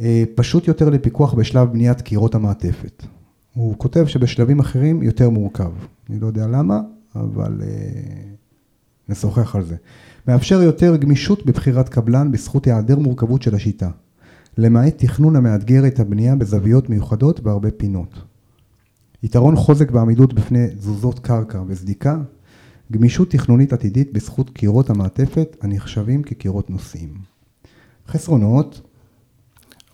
[0.00, 3.02] אה, פשוט יותר לפיקוח בשלב בניית קירות המעטפת.
[3.54, 5.70] הוא כותב שבשלבים אחרים יותר מורכב.
[6.10, 6.80] אני לא יודע למה,
[7.14, 7.68] אבל אה,
[9.08, 9.76] נשוחח על זה.
[10.28, 13.90] מאפשר יותר גמישות בבחירת קבלן בזכות היעדר מורכבות של השיטה.
[14.58, 18.33] למעט תכנון המאתגר את הבנייה בזוויות מיוחדות בהרבה פינות.
[19.24, 22.16] יתרון חוזק בעמידות בפני תזוזות קרקע וסדיקה,
[22.92, 27.14] גמישות תכנונית עתידית בזכות קירות המעטפת הנחשבים כקירות נושאים.
[28.08, 28.80] חסרונות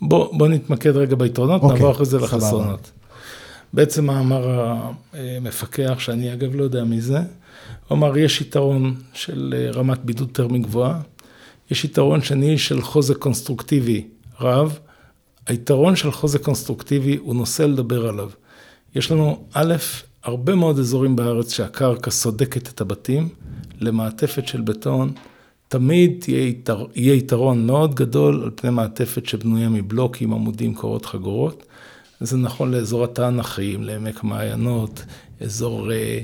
[0.02, 2.90] בוא, בוא נתמקד רגע ביתרונות, אוקיי, נעבור אחרי זה לחסרונות.
[3.72, 4.74] בעצם מה אמר
[5.12, 10.28] המפקח, שאני אגב לא יודע מי זה, הוא אמר, יש יתרון של אה, רמת בידוד
[10.32, 11.00] טרמי גבוהה,
[11.70, 14.06] יש יתרון שני של חוזק קונסטרוקטיבי
[14.40, 14.78] רב,
[15.46, 18.30] היתרון של חוזק קונסטרוקטיבי הוא נושא לדבר עליו.
[18.94, 19.74] יש לנו, א',
[20.24, 23.28] הרבה מאוד אזורים בארץ שהקרקע סודקת את הבתים
[23.80, 25.12] למעטפת של בטון,
[25.68, 31.66] תמיד תהיה יתר, יהיה יתרון מאוד גדול על פני מעטפת שבנויה מבלוקים, עמודים, קורות חגורות.
[32.20, 35.04] זה נכון לאזור התענכים, לעמק מעיינות,
[35.40, 36.20] אזור אה,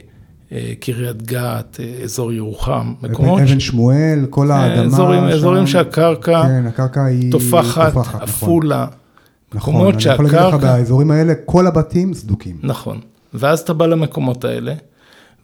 [0.53, 3.41] אה, קריית גת, אה, אזור ירוחם, מקומות...
[3.41, 3.67] אבן ש...
[3.67, 5.27] שמואל, כל כן, האדמה אזורים, שם.
[5.27, 8.87] אזורים שהקרקע כן, הקרקע היא תופחת, תופחת עפולה.
[8.87, 9.06] נכון,
[9.55, 10.25] נכון אני שהקרקע...
[10.25, 12.59] יכול להגיד לך, באזורים האלה כל הבתים סדוקים.
[12.63, 13.01] נכון,
[13.35, 14.75] ואז אתה בא למקומות האלה,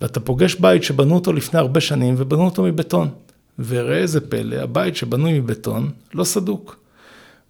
[0.00, 3.08] ואתה פוגש בית שבנו אותו לפני הרבה שנים, ובנו אותו מבטון.
[3.58, 6.76] וראה איזה פלא, הבית שבנוי מבטון לא סדוק.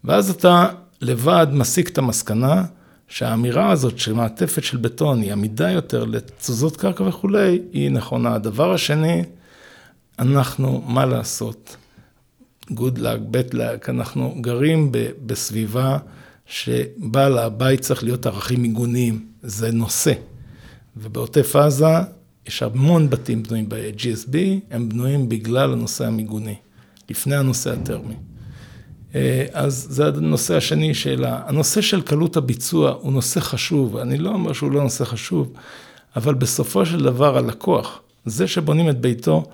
[0.04, 0.68] ואז אתה
[1.00, 2.64] לבד מסיק את המסקנה
[3.08, 8.34] שהאמירה הזאת שמעטפת של בטון היא עמידה יותר לתזוזות קרקע וכולי, היא נכונה.
[8.34, 9.22] הדבר השני,
[10.18, 11.76] אנחנו, מה לעשות?
[12.70, 14.92] good luck, bad luck, אנחנו גרים
[15.26, 15.98] בסביבה
[16.52, 20.12] שבעל הבית צריך להיות ערכים מיגוניים, זה נושא.
[20.96, 21.86] ובעוטף עזה
[22.46, 24.36] יש המון בתים בנויים ב-GSB,
[24.70, 26.54] הם בנויים בגלל הנושא המיגוני,
[27.10, 28.14] לפני הנושא הטרמי.
[29.14, 34.30] אה, אז זה הנושא השני של הנושא של קלות הביצוע הוא נושא חשוב, אני לא
[34.30, 35.52] אומר שהוא לא נושא חשוב,
[36.16, 39.44] אבל בסופו של דבר הלקוח, זה שבונים את ביתו,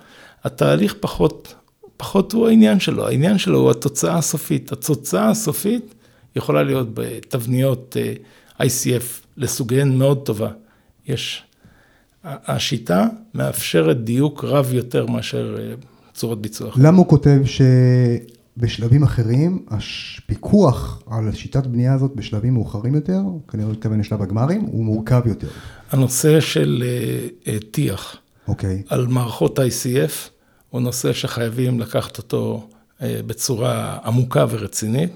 [0.45, 1.55] התהליך פחות,
[1.97, 4.73] פחות הוא העניין שלו, העניין שלו הוא התוצאה הסופית.
[4.73, 5.95] התוצאה הסופית
[6.39, 9.05] יכולה להיות בתבניות אה, ICF
[9.37, 10.51] לסוגיהן מאוד טובה.
[11.07, 11.43] יש
[12.25, 15.75] השיטה מאפשרת דיוק רב יותר מאשר אה,
[16.15, 16.71] צורות ביצוע.
[16.77, 23.75] למה הוא כותב שבשלבים אחרים, הפיקוח על שיטת בנייה הזאת בשלבים מאוחרים יותר, כנראה הוא
[23.75, 25.49] מתכוון לשלב הגמרים, הוא מורכב יותר.
[25.91, 26.85] הנושא של
[27.47, 28.17] אה, טיח,
[28.49, 28.83] אוקיי.
[28.89, 30.31] על מערכות ICF,
[30.71, 32.69] הוא נושא שחייבים לקחת אותו
[33.01, 35.13] בצורה עמוקה ורצינית.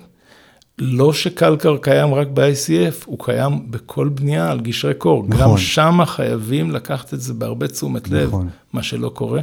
[0.79, 5.25] לא שקלקר קיים רק ב-ICF, הוא קיים בכל בנייה על גשרי קור.
[5.29, 5.51] נכון.
[5.51, 8.49] גם שם חייבים לקחת את זה בהרבה תשומת לב, נכון.
[8.73, 9.41] מה שלא קורה.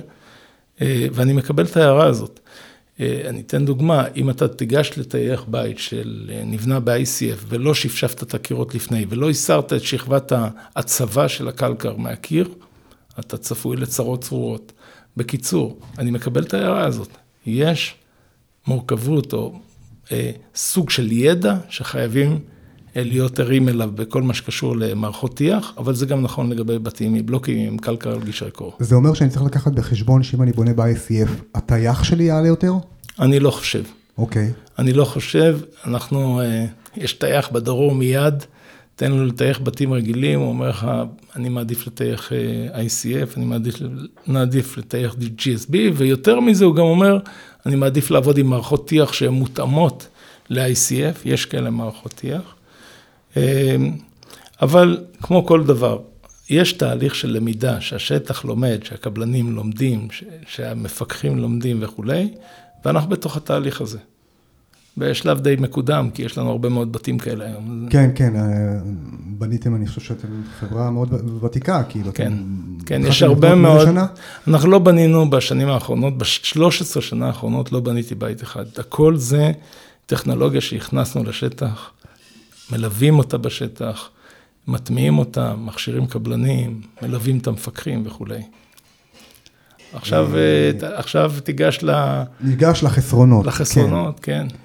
[0.82, 2.40] אה, ואני מקבל את ההערה הזאת.
[3.00, 8.24] אה, אני אתן דוגמה, אם אתה תיגש לטייח בית של אה, נבנה ב-ICF ולא שפשפת
[8.24, 12.50] את הקירות לפני ולא הסרת את שכבת ההצבה של הקלקר מהקיר,
[13.20, 14.72] אתה צפוי לצרות צרורות.
[15.18, 17.10] בקיצור, אני מקבל את ההערה הזאת.
[17.46, 17.96] יש
[18.68, 19.60] מורכבות או
[20.56, 22.40] סוג של ידע שחייבים
[22.98, 27.14] אה, להיות ערים אליו בכל מה שקשור למערכות טיח, אבל זה גם נכון לגבי בתים
[27.14, 28.74] מבלוקים עם קלקר על גשרי קור.
[28.80, 32.74] זה אומר שאני צריך לקחת בחשבון שאם אני בונה ב-ICF, הטייח שלי יעלה יותר?
[33.20, 33.84] אני לא חושב.
[34.18, 34.52] אוקיי.
[34.80, 36.66] אני לא חושב, אנחנו, אה,
[36.98, 38.44] יש טייח בדרום מיד,
[38.96, 40.88] תן לו לטייח בתים רגילים, הוא אומר לך,
[41.36, 42.32] אני מעדיף לטייח
[42.72, 43.76] ICF, אני מעדיף,
[44.28, 47.18] מעדיף לטייח GSB, ויותר מזה הוא גם אומר,
[47.66, 50.08] אני מעדיף לעבוד עם מערכות טיח שהן מותאמות
[50.50, 52.56] ל-ICF, יש כאלה מערכות טיח.
[53.38, 53.42] אמ,
[54.62, 56.00] אבל כמו כל דבר,
[56.50, 60.08] יש תהליך של למידה, שהשטח לומד, שהקבלנים לומדים,
[60.48, 62.34] שהמפקחים לומדים וכולי,
[62.86, 64.00] ואנחנו בתוך התהליך הזה.
[64.98, 67.88] בשלב די מקודם, כי יש לנו הרבה מאוד בתים כאלה היום.
[67.90, 68.80] כן, כן, אה,
[69.40, 70.28] בניתם, אני חושב שאתם
[70.60, 72.14] חברה מאוד ותיקה, כאילו.
[72.14, 72.34] כן,
[72.86, 73.86] כן, יש הרבה מאוד.
[73.86, 74.06] שנה?
[74.48, 78.66] אנחנו לא בנינו בשנים האחרונות, ב-13 שנה האחרונות לא בניתי בית אחד.
[78.78, 79.52] הכל זה
[80.06, 81.92] טכנולוגיה שהכנסנו לשטח,
[82.72, 84.10] מלווים אותה בשטח,
[84.68, 88.42] מטמיעים אותה, מכשירים קבלנים, מלווים את המפקחים וכולי.
[89.94, 92.24] עכשיו, אה, עכשיו תיגש ל...
[92.42, 93.46] ניגש לחסרונות.
[93.46, 94.48] לחסרונות, כן.
[94.50, 94.56] כן.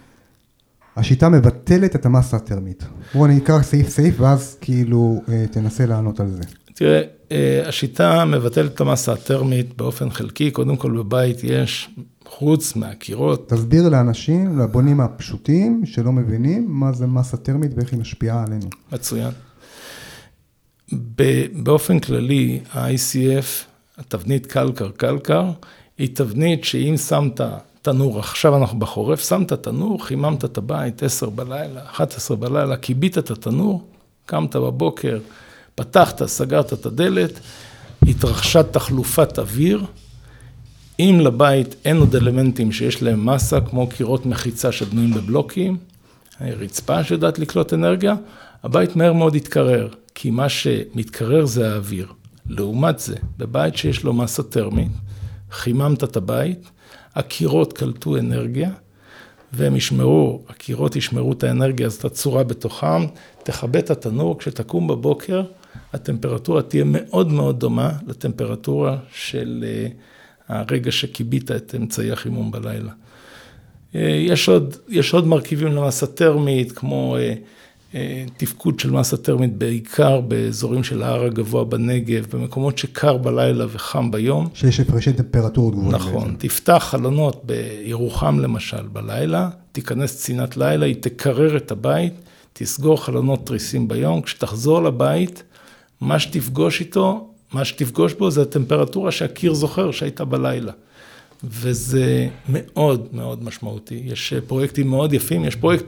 [0.97, 2.85] השיטה מבטלת את המסה הטרמית.
[3.15, 6.43] בואו אני אקרא סעיף סעיף ואז כאילו אה, תנסה לענות על זה.
[6.75, 7.03] תראה,
[7.67, 11.91] השיטה מבטלת את המסה הטרמית באופן חלקי, קודם כל בבית יש,
[12.27, 13.49] חוץ מהקירות.
[13.49, 18.69] תסביר לאנשים, לבונים הפשוטים שלא מבינים מה זה מסה טרמית ואיך היא משפיעה עלינו.
[18.93, 19.31] מצוין.
[21.53, 23.65] באופן כללי, ה-ICF,
[23.99, 25.51] התבנית קלקר-קלקר,
[25.99, 27.41] היא תבנית שאם שמת
[27.85, 33.31] תנור, עכשיו אנחנו בחורף, שמת תנור, חיממת את הבית 10 בלילה, 11 בלילה, כיבית את
[33.31, 33.89] התנור,
[34.27, 35.19] קמת בבוקר,
[35.75, 37.41] פתחת, סגרת את הדלת,
[38.03, 39.85] התרחשה תחלופת אוויר,
[41.01, 45.77] אם לבית אין עוד אלמנטים שיש להם מסה, כמו קירות מחיצה שבנויים בבלוקים,
[46.41, 48.15] רצפה שיודעת לקלוט אנרגיה,
[48.63, 49.89] הבית מהר מאוד יתקרר.
[50.15, 52.07] כי מה שמתקרר זה האוויר.
[52.49, 54.93] לעומת זה, בבית שיש לו מסה טרמית,
[55.51, 56.71] חיממת את הבית,
[57.15, 58.71] הקירות קלטו אנרגיה,
[59.53, 63.07] והם ישמרו, הקירות ישמרו את האנרגיה, אז את הצורה בתוכם,
[63.43, 65.43] תכבה את התנור, כשתקום בבוקר,
[65.93, 69.89] הטמפרטורה תהיה מאוד מאוד דומה לטמפרטורה של אה,
[70.49, 72.93] הרגע שכיבית את אמצעי החימום בלילה.
[73.95, 77.35] אה, יש עוד, יש עוד מרכיבים למסה טרמית, כמו אה,
[78.37, 84.49] תפקוד של מסה טרמית בעיקר באזורים של ההר הגבוה בנגב, במקומות שקר בלילה וחם ביום.
[84.55, 85.95] שיש הפרשי טמפרטורות גבוהים.
[85.95, 86.49] נכון, בעצם.
[86.49, 92.15] תפתח חלונות בירוחם למשל בלילה, תיכנס צינת לילה, היא תקרר את הבית,
[92.53, 95.43] תסגור חלונות תריסים ביום, כשתחזור לבית,
[96.01, 100.73] מה שתפגוש איתו, מה שתפגוש בו זה הטמפרטורה שהקיר זוכר שהייתה בלילה.
[101.45, 104.03] וזה מאוד מאוד משמעותי.
[104.05, 105.85] יש פרויקטים מאוד יפים, יש פרויקט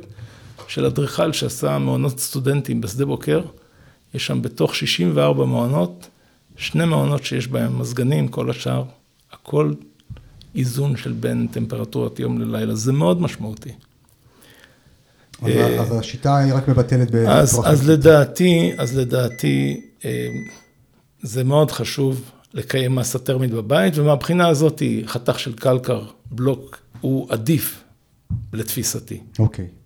[0.69, 3.43] של אדריכל שעשה מעונות סטודנטים בשדה בוקר,
[4.15, 6.09] יש שם בתוך 64 מעונות,
[6.57, 8.85] שני מעונות שיש בהם מזגנים, כל השאר,
[9.33, 9.73] הכל
[10.55, 13.73] איזון של בין טמפרטורת יום ללילה, זה מאוד משמעותי.
[15.43, 20.29] אז, אה, אז השיטה היא רק מבטלת אז, אז לדעתי, אז לדעתי, אה,
[21.23, 27.85] זה מאוד חשוב לקיים מסה טרמית בבית, ומהבחינה הזאת חתך של קלקר, בלוק, הוא עדיף
[28.53, 29.21] לתפיסתי.
[29.39, 29.65] אוקיי.
[29.65, 29.86] Okay.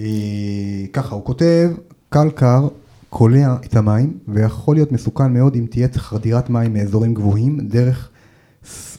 [0.00, 1.70] אה, ככה, הוא כותב,
[2.08, 2.68] קלקר
[3.10, 8.08] קולע את המים, ויכול להיות מסוכן מאוד אם תהיה חדירת מים מאזורים גבוהים, דרך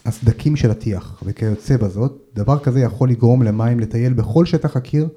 [0.06, 5.08] הסדקים של הטיח, וכיוצא בזאת, דבר כזה יכול לגרום למים לטייל בכל שטח הקיר,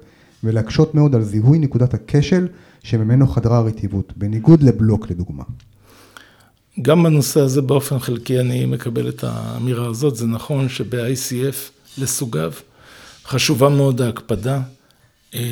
[0.43, 2.47] ולהקשות מאוד על זיהוי נקודת הכשל
[2.83, 5.43] שממנו חדרה הרטיבות, בניגוד לבלוק לדוגמה.
[6.81, 11.55] גם בנושא הזה באופן חלקי אני מקבל את האמירה הזאת, זה נכון שב-ICF
[11.97, 12.51] לסוגיו
[13.25, 14.61] חשובה מאוד ההקפדה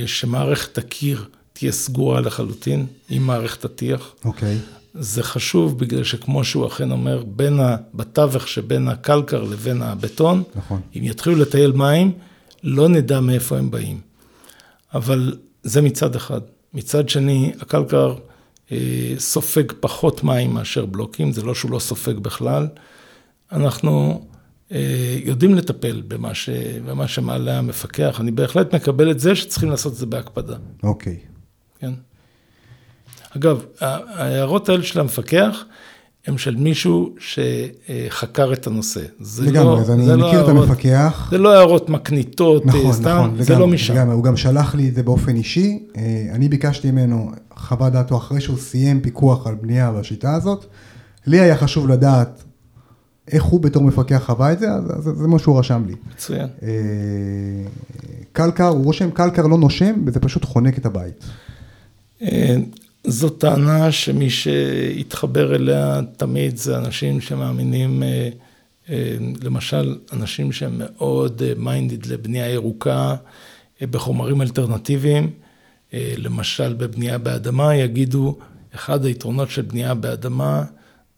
[0.05, 4.13] שמערכת הקיר תהיה סגורה לחלוטין עם מערכת הטיח.
[4.25, 4.57] אוקיי.
[4.93, 10.81] זה חשוב בגלל שכמו שהוא אכן אומר, בין ה, בתווך שבין הקלקר לבין הבטון, נכון.
[10.95, 12.11] אם יתחילו לטייל מים,
[12.63, 13.99] לא נדע מאיפה הם באים.
[14.93, 16.41] אבל זה מצד אחד.
[16.73, 18.15] מצד שני, הקלקר
[18.71, 22.67] אה, סופג פחות מים מאשר בלוקים, זה לא שהוא לא סופג בכלל.
[23.51, 24.32] אנחנו אה,
[25.23, 26.49] יודעים לטפל במה, ש,
[26.85, 28.17] במה שמעלה המפקח.
[28.19, 30.55] אני בהחלט מקבל את זה שצריכים לעשות את זה בהקפדה.
[30.83, 31.17] אוקיי.
[31.79, 31.91] כן.
[33.37, 35.63] אגב, ההערות האלה של המפקח,
[36.27, 39.01] הם של מישהו שחקר את הנושא.
[39.41, 41.27] לגמרי, לא, אז אני לא מכיר לא את הערות, המפקח.
[41.31, 43.93] זה לא הערות מקניטות, נכון, סתם, נכון, זה לגמרי, לא משם.
[43.93, 45.83] לגמרי, הוא גם שלח לי את זה באופן אישי.
[45.97, 50.65] אה, אני ביקשתי ממנו חוות דעתו אחרי שהוא סיים פיקוח על בנייה בשיטה הזאת.
[51.27, 52.43] לי היה חשוב לדעת
[53.27, 55.95] איך הוא בתור מפקח חווה את זה, אז זה, זה מה שהוא רשם לי.
[56.15, 56.47] מצוין.
[56.63, 56.69] אה,
[58.31, 61.23] קלקר, הוא רושם קלקר לא נושם, וזה פשוט חונק את הבית.
[62.21, 62.55] אה,
[63.07, 68.29] זו טענה שמי שהתחבר אליה תמיד זה אנשים שמאמינים, אה,
[69.43, 73.15] למשל, אנשים שהם מאוד מיינדד לבנייה ירוקה
[73.81, 75.29] בחומרים אלטרנטיביים,
[75.93, 78.37] למשל בבנייה באדמה, יגידו,
[78.75, 80.63] אחד היתרונות של בנייה באדמה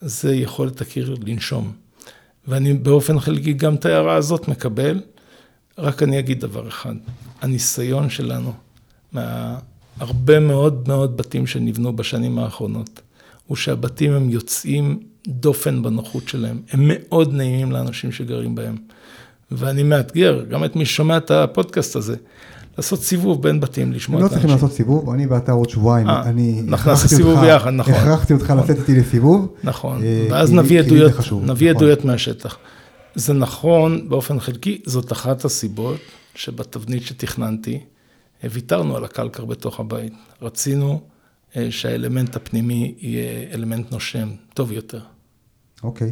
[0.02, 1.72] זה יכולת הקיר לנשום.
[2.48, 5.02] ואני באופן חלקי גם את ההערה הזאת מקבל,
[5.78, 6.96] רק אני אגיד דבר אחד,
[7.42, 8.54] הניסיון שלנו
[9.12, 13.02] מהרבה מאוד מאוד בתים שנבנו בשנים האחרונות,
[13.48, 18.76] הוא שהבתים הם יוצאים דופן בנוחות שלהם, הם מאוד נעימים לאנשים שגרים בהם.
[19.52, 22.16] ואני מאתגר גם את מי ששומע את הפודקאסט הזה,
[22.78, 24.38] לעשות סיבוב בין בתים, לשמוע את האנשים.
[24.38, 27.94] לא צריכים לעשות סיבוב, אני ואתה עוד שבועיים, אה, אני אנחנו נעשה סיבוב ביחד, נכון.
[27.94, 29.54] הכרחתי אותך לצאת איתי לסיבוב.
[29.64, 31.12] נכון, אה, ואז נביא עדויות,
[31.44, 31.84] נביא נכון.
[31.84, 32.58] עדויות מהשטח.
[33.16, 35.98] זה נכון באופן חלקי, זאת אחת הסיבות
[36.36, 37.80] שבתבנית שתכננתי,
[38.44, 40.14] ויתרנו על הקלקר בתוך הבית.
[40.42, 41.02] רצינו
[41.56, 45.00] אה, שהאלמנט הפנימי יהיה אלמנט נושם טוב יותר.
[45.84, 46.12] אוקיי.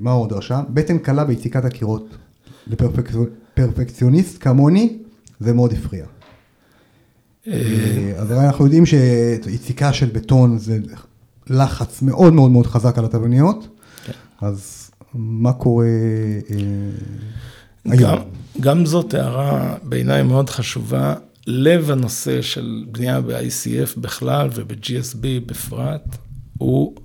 [0.00, 0.60] מה עוד רשם?
[0.68, 2.06] בטן קלה ביציקת הקירות.
[3.58, 4.98] לפרפקציוניסט כמוני,
[5.40, 6.06] זה מאוד הפריע.
[8.16, 10.78] אז אנחנו יודעים שיציקה של בטון זה
[11.46, 13.68] לחץ מאוד מאוד מאוד חזק על התבניות,
[14.06, 14.12] כן.
[14.40, 15.86] אז מה קורה
[17.84, 18.18] היום?
[18.60, 21.14] גם זאת הערה בעיניי מאוד חשובה.
[21.46, 26.16] לב הנושא של בנייה ב-ICF בכלל וב-GSB בפרט,
[26.58, 27.02] הוא אה,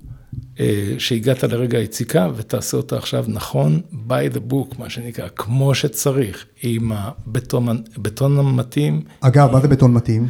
[0.98, 6.92] שהגעת לרגע היציקה ותעשה אותה עכשיו נכון, by the book, מה שנקרא, כמו שצריך, עם
[6.92, 9.02] הבטון המתאים.
[9.20, 10.28] אגב, מה זה בטון מתאים?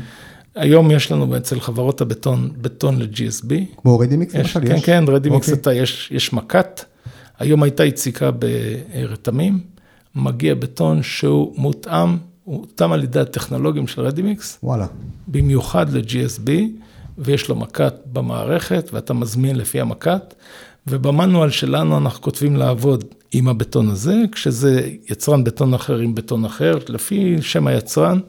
[0.54, 3.52] היום יש לנו אצל חברות הבטון, בטון ל-GSB.
[3.76, 4.60] כמו רדימיקס למשל?
[4.66, 5.60] כן, כן, רדימיקס אוקיי.
[5.60, 6.84] אתה, יש, יש מכת.
[7.38, 9.60] היום הייתה יציקה ברתמים,
[10.14, 14.58] מגיע בטון שהוא מותאם, הוא הותאם על ידי הטכנולוגים של רדימיקס.
[14.62, 14.86] וואלה.
[15.28, 16.50] במיוחד ל-GSB.
[17.18, 20.34] ויש לו מכת במערכת, ואתה מזמין לפי המכת,
[20.86, 26.78] ובמנואל שלנו אנחנו כותבים לעבוד עם הבטון הזה, כשזה יצרן בטון אחר עם בטון אחר,
[26.88, 28.20] לפי שם היצרן,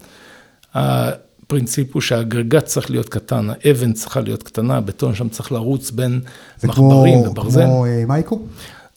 [0.73, 6.21] הפרינציפ הוא שהאגרגט צריך להיות קטן, האבן צריכה להיות קטנה, הבטון שם צריך לרוץ בין
[6.63, 7.59] מחברים וברזל.
[7.59, 8.39] זה כמו uh, מייקו?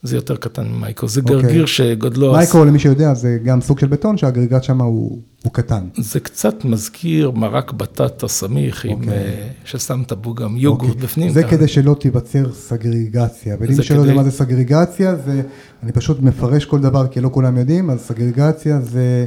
[0.03, 1.23] זה יותר קטן ממייקרו, זה okay.
[1.23, 1.41] אוקיי.
[1.41, 2.31] גרגיר שגודלו...
[2.31, 5.87] מייקרו, למי שיודע, זה גם סוג של בטון שהגרגט שם הוא, הוא קטן.
[5.97, 8.87] זה קצת מזכיר מרק בטטה סמיך, okay.
[8.87, 9.13] עם, אוקיי.
[9.13, 10.93] אה, ששמת בו גם יוגורט okay.
[10.93, 11.03] אוקיי.
[11.03, 11.29] בפנים.
[11.29, 14.13] זה כדי שלא תיווצר סגרגציה, ולמי שלא יודע.
[14.13, 15.41] מה זה סגרגציה, זה,
[15.83, 19.25] אני פשוט מפרש כל דבר, כי לא כולם יודעים, אז סגרגציה זה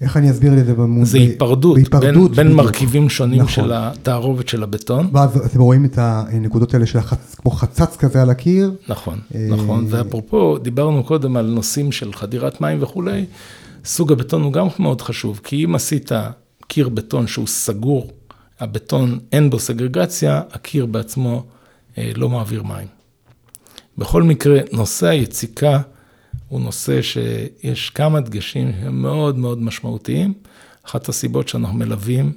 [0.00, 1.04] איך אני אסביר את זה במובן?
[1.04, 3.64] זה היפרדות, בהיפרדות בין, בין מרכיבים שונים נכון.
[3.64, 5.08] של התערובת של הבטון.
[5.12, 7.34] ואז אתם רואים את הנקודות האלה של החצ...
[7.34, 8.72] כמו חצץ כזה על הקיר.
[8.88, 9.48] נכון, אה...
[9.50, 13.24] נכון, ואפרופו, דיברנו קודם על נושאים של חדירת מים וכולי,
[13.86, 16.10] סוג הבטון הוא גם מאוד חשוב, כי אם עשית
[16.66, 18.10] קיר בטון שהוא סגור,
[18.60, 21.44] הבטון אין בו סגרגציה, הקיר בעצמו
[21.98, 22.86] אה, לא מעביר מים.
[23.98, 25.80] בכל מקרה, נושא היציקה,
[26.48, 30.34] הוא נושא שיש כמה דגשים שהם מאוד מאוד משמעותיים.
[30.86, 32.32] אחת הסיבות שאנחנו מלווים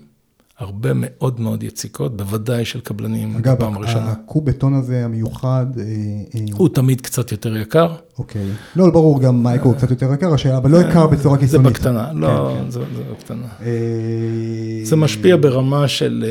[0.60, 4.06] הרבה מאוד מאוד יציקות, בוודאי של קבלנים אגב, בפעם הראשונה.
[4.06, 5.66] אגב, הקוב בטון הזה המיוחד...
[5.78, 7.96] אה, אה, הוא תמיד קצת יותר יקר.
[8.20, 8.46] אוקיי.
[8.76, 11.66] לא, ברור, גם מייקרו קצת יותר יקר, אבל לא יקר בצורה קיצונית.
[11.66, 12.72] זה בקטנה, לא, כן, כן.
[12.72, 12.80] זה
[13.12, 13.48] בקטנה.
[13.62, 16.26] אה, זה משפיע ברמה של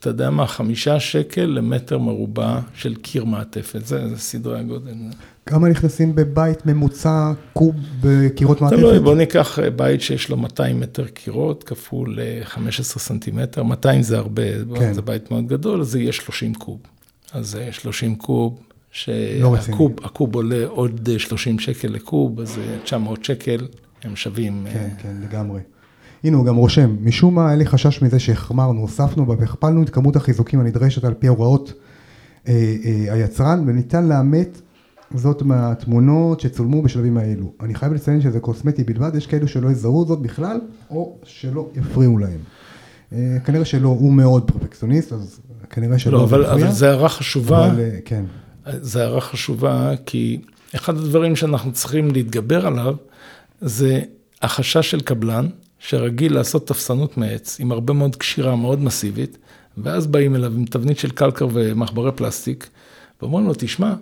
[0.00, 4.94] אתה יודע מה, חמישה שקל למטר מרובע של קיר מעטפת, זה, זה סדרי הגודל.
[5.50, 8.78] כמה נכנסים בבית ממוצע קוב בקירות מעטפת?
[8.78, 14.02] תלוי, בוא ניקח אה, בית שיש לו 200 מטר קירות, כפול 15 אה, סנטימטר, 200
[14.02, 14.42] זה הרבה,
[14.74, 14.92] כן.
[14.92, 16.78] זה בית מאוד גדול, אז זה יהיה 30 קוב.
[17.32, 18.58] אז 30 קוב,
[18.90, 23.66] שהקוב לא עולה עוד 30 שקל לקוב, אז 900 שקל,
[24.02, 24.66] הם שווים.
[24.72, 25.60] כן, כן, לגמרי.
[26.24, 30.16] הנה הוא גם רושם, משום מה היה לי חשש מזה שהחמרנו, הוספנו והכפלנו את כמות
[30.16, 31.72] החיזוקים הנדרשת על פי הוראות
[32.48, 34.60] אה, אה, היצרן, וניתן לאמת
[35.14, 37.52] זאת מהתמונות שצולמו בשלבים האלו.
[37.60, 42.18] אני חייב לציין שזה קוסמטי בלבד, יש כאלו שלא יזהו זאת בכלל, או שלא יפריעו
[42.18, 42.38] להם.
[43.12, 47.66] אה, כנראה שלא, הוא מאוד פרפקציוניסט, אז כנראה שלא לא, אבל, אבל זה הערה חשובה,
[47.66, 48.24] אבל, אה, כן.
[48.66, 50.40] זה הערה חשובה, כי
[50.74, 52.94] אחד הדברים שאנחנו צריכים להתגבר עליו,
[53.60, 54.00] זה
[54.42, 55.46] החשש של קבלן,
[55.78, 59.38] שרגיל לעשות תפסנות מעץ, עם הרבה מאוד קשירה מאוד מסיבית,
[59.78, 62.68] ואז באים אליו עם תבנית של קלקר ומחברי פלסטיק,
[63.22, 63.94] ואומרים לו, תשמע,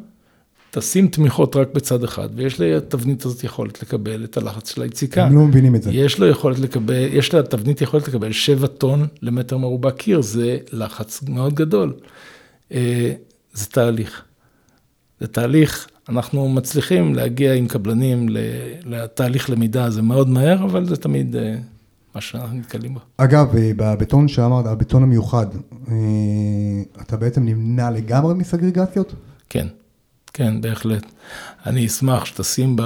[0.79, 5.25] תשים תמיכות רק בצד אחד, ויש לתבנית הזאת יכולת לקבל את הלחץ של היציקה.
[5.25, 5.91] הם לא מבינים את זה.
[5.93, 11.23] יש לו יכולת לקבל, יש לתבנית יכולת לקבל 7 טון למטר מרובע קיר, זה לחץ
[11.29, 11.95] מאוד גדול.
[12.73, 13.13] אה,
[13.53, 14.23] זה תהליך.
[15.21, 18.27] זה תהליך, אנחנו מצליחים להגיע עם קבלנים
[18.85, 21.57] לתהליך למידה הזה מאוד מהר, אבל זה תמיד אה,
[22.15, 23.01] מה שאנחנו נתקלים בו.
[23.17, 25.47] אגב, אה, בבטון שאמרת, הבטון המיוחד,
[27.01, 29.15] אתה בעצם נמנע לגמרי מסגרגציות?
[29.49, 29.67] כן,
[30.39, 31.07] כן, בהחלט.
[31.67, 32.83] אני אשמח שתשים ב...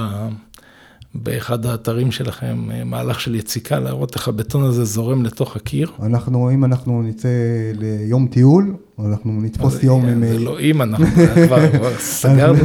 [1.14, 5.90] באחד האתרים שלכם מהלך של יציקה, להראות איך הבטון הזה זורם לתוך הקיר.
[6.02, 7.28] אנחנו, אם אנחנו נצא
[7.74, 10.26] ליום טיול, אנחנו נתפוס יום עם...
[10.26, 11.06] זה לא אם, אנחנו
[11.46, 11.58] כבר
[11.98, 12.58] סגרנו,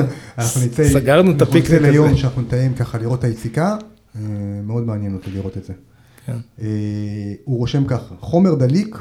[0.94, 1.76] סגרנו את הפיק הזה.
[1.76, 3.78] אנחנו נצא ליום שאנחנו נתאם ככה לראות את היציקה,
[4.16, 4.22] אה,
[4.64, 5.74] מאוד מעניין אותי לראות את זה.
[6.26, 6.38] כן.
[6.62, 6.68] אה,
[7.44, 8.98] הוא רושם ככה, חומר דליק,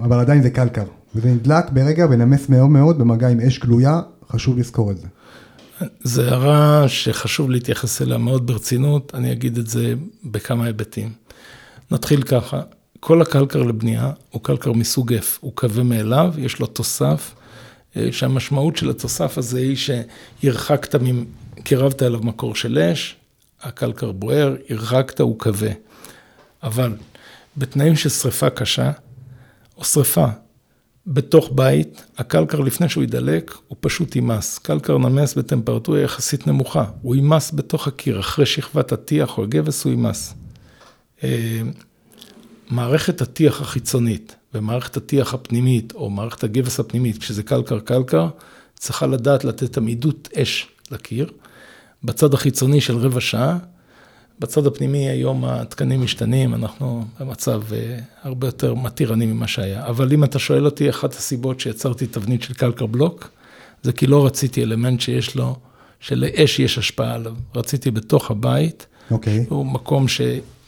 [0.00, 0.84] אבל עדיין זה קלקר,
[1.14, 4.00] וזה נדלק ברגע ונמס מאוד מאוד במגע עם אש גלויה,
[4.30, 5.06] חשוב לזכור את זה.
[6.00, 11.12] זה הערה שחשוב להתייחס אליה מאוד ברצינות, אני אגיד את זה בכמה היבטים.
[11.90, 12.60] נתחיל ככה,
[13.00, 17.34] כל הקלקר לבנייה הוא קלקר מסוג F, הוא קווה מאליו, יש לו תוסף,
[17.96, 20.94] אה, שהמשמעות של התוסף הזה היא שהרחקת,
[21.64, 23.16] קירבת אליו מקור של אש,
[23.62, 25.70] הקלקר בוער, הרחקת, הוא קווה.
[26.62, 26.96] אבל
[27.56, 28.90] בתנאים של שריפה קשה,
[29.76, 30.26] או שריפה
[31.10, 34.58] בתוך בית, הקלקר לפני שהוא ידלק, הוא פשוט יימס.
[34.58, 36.84] קלקר נמס בטמפרטורה יחסית נמוכה.
[37.02, 40.34] הוא יימס בתוך הקיר, אחרי שכבת הטיח או הגבס הוא יימס.
[41.24, 41.62] אה,
[42.70, 48.28] מערכת הטיח החיצונית ומערכת הטיח הפנימית, או מערכת הגבס הפנימית, כשזה קלקר-קלקר,
[48.74, 51.30] צריכה לדעת לתת עמידות אש לקיר.
[52.04, 53.58] בצד החיצוני של רבע שעה,
[54.40, 59.86] בצד הפנימי היום התקנים משתנים, אנחנו במצב אה, הרבה יותר מתירני ממה שהיה.
[59.86, 63.30] אבל אם אתה שואל אותי, אחת הסיבות שיצרתי תבנית של קלקר בלוק,
[63.82, 65.56] זה כי לא רציתי אלמנט שיש לו,
[66.00, 67.34] שלאש יש השפעה עליו.
[67.54, 69.12] רציתי בתוך הבית, okay.
[69.12, 69.44] אוקיי.
[69.48, 70.20] הוא מקום ש,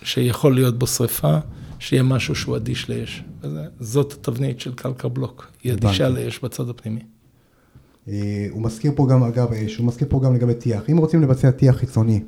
[0.03, 1.39] שיכול להיות בו שריפה,
[1.79, 3.23] שיהיה משהו שהוא אדיש לאש.
[3.81, 7.01] זאת התבנית של קלקר בלוק, היא אדישה לאש בצד הפנימי.
[8.09, 10.83] אה, הוא מזכיר פה גם, אגב, אש, הוא מזכיר פה גם לגבי טיח.
[10.91, 12.21] אם רוצים לבצע טיח חיצוני,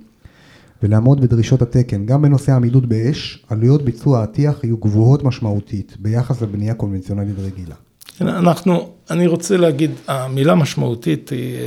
[0.82, 2.06] ולעמוד בדרישות התקן.
[2.06, 7.74] גם בנושא העמידות באש, עלויות ביצוע הטיח יהיו גבוהות משמעותית ביחס לבנייה קונבנציונלית רגילה.
[8.20, 11.58] אנחנו, אני רוצה להגיד, המילה משמעותית היא,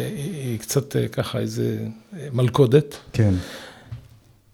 [0.43, 1.78] היא קצת אה, ככה איזה
[2.13, 2.95] אה, מלכודת.
[3.13, 3.34] כן.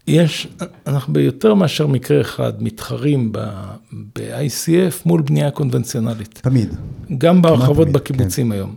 [0.08, 0.48] יש,
[0.86, 6.40] אנחנו ביותר מאשר מקרה אחד מתחרים ב-ICF מול בנייה קונבנציונלית.
[6.42, 6.74] תמיד.
[7.18, 8.52] גם בהרחבות בקיבוצים כן.
[8.52, 8.74] היום.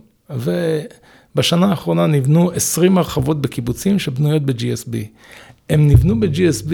[1.34, 4.96] ובשנה האחרונה נבנו 20 הרחבות בקיבוצים שבנויות ב-GSB.
[5.70, 6.72] הם נבנו ב-GSB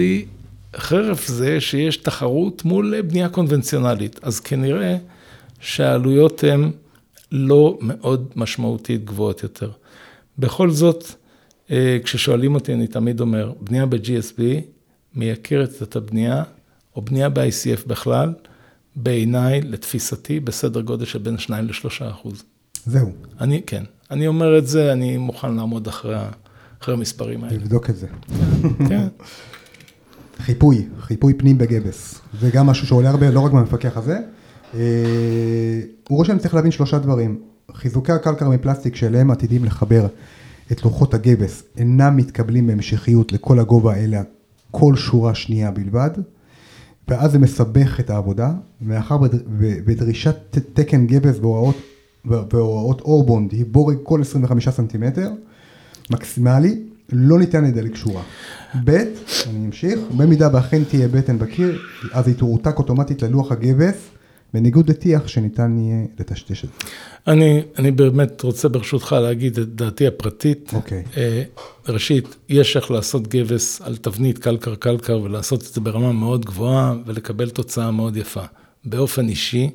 [0.77, 4.97] חרף זה שיש תחרות מול בנייה קונבנציונלית, אז כנראה
[5.59, 6.71] שהעלויות הן
[7.31, 9.71] לא מאוד משמעותית גבוהות יותר.
[10.39, 11.03] בכל זאת,
[11.71, 14.41] אה, כששואלים אותי, אני תמיד אומר, בנייה ב-GSB
[15.15, 16.43] מייקרת את הבנייה,
[16.95, 18.33] או בנייה ב-ICF בכלל,
[18.95, 22.43] בעיניי, לתפיסתי, בסדר גודל של בין 2 ל-3 אחוז.
[22.85, 23.11] זהו.
[23.41, 23.83] אני, כן.
[24.11, 26.15] אני אומר את זה, אני מוכן לעמוד אחרי
[26.83, 27.55] אחרי המספרים האלה.
[27.55, 28.07] לבדוק את זה.
[28.89, 29.07] כן.
[30.39, 32.21] חיפוי, חיפוי פנים בגבס.
[32.39, 34.17] זה גם משהו שעולה הרבה, לא רק במפקח הזה.
[34.75, 34.79] אה,
[36.09, 37.39] הוא רושם צריך להבין שלושה דברים.
[37.73, 40.07] חיזוקי הקלקר מפלסטיק שאליהם עתידים לחבר
[40.71, 44.17] את לוחות הגבס אינם מתקבלים בהמשכיות לכל הגובה אלא
[44.71, 46.09] כל שורה שנייה בלבד.
[47.07, 49.17] ואז זה מסבך את העבודה, מאחר
[49.85, 50.35] בדרישת
[50.73, 51.75] תקן גבס והוראות,
[52.25, 55.31] והוראות אורבונד היא בורג כל 25 סנטימטר.
[56.09, 56.79] מקסימלי,
[57.09, 58.23] לא ניתן לדלק שורה.
[58.83, 58.89] ב',
[59.49, 61.79] אני אמשיך, במידה ואכן תהיה בטן בקיר,
[62.11, 64.09] אז היא תורתק אוטומטית ללוח הגבס,
[64.53, 66.87] בניגוד לטיח שניתן יהיה לטשטש את זה.
[67.27, 70.71] אני, אני באמת רוצה ברשותך להגיד את דעתי הפרטית.
[70.73, 71.03] אוקיי.
[71.05, 71.17] Okay.
[71.17, 71.43] אה,
[71.89, 76.95] ראשית, יש איך לעשות גבס על תבנית קלקר קלקר ולעשות את זה ברמה מאוד גבוהה
[77.05, 78.43] ולקבל תוצאה מאוד יפה.
[78.85, 79.69] באופן אישי,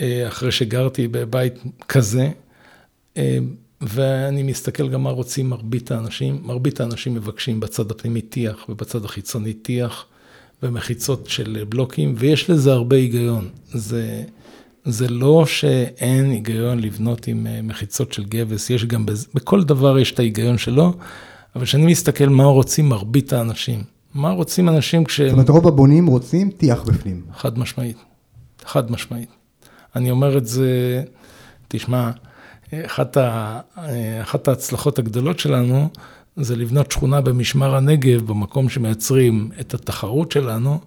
[0.00, 1.54] אה, אחרי שגרתי בבית
[1.88, 2.28] כזה,
[3.16, 3.38] אה,
[3.80, 6.40] ואני מסתכל גם מה רוצים מרבית האנשים.
[6.42, 10.06] מרבית האנשים מבקשים בצד הפנימי טיח ובצד החיצוני טיח
[10.62, 13.48] ומחיצות של בלוקים, ויש לזה הרבה היגיון.
[13.72, 14.22] זה,
[14.84, 19.26] זה לא שאין היגיון לבנות עם אה, מחיצות של גבס, יש גם, בז...
[19.34, 20.92] בכל דבר יש את ההיגיון שלו,
[21.56, 23.82] אבל כשאני מסתכל מה רוצים מרבית האנשים,
[24.14, 25.28] מה רוצים אנשים כשהם...
[25.28, 27.22] זאת אומרת, רוב הבונים רוצים טיח בפנים.
[27.34, 27.96] חד משמעית,
[28.64, 29.28] חד משמעית.
[29.96, 31.02] אני אומר את זה,
[31.68, 32.10] תשמע,
[32.86, 33.60] אחת, ה,
[34.22, 35.88] אחת ההצלחות הגדולות שלנו
[36.36, 40.78] זה לבנות שכונה במשמר הנגב, במקום שמייצרים את התחרות שלנו,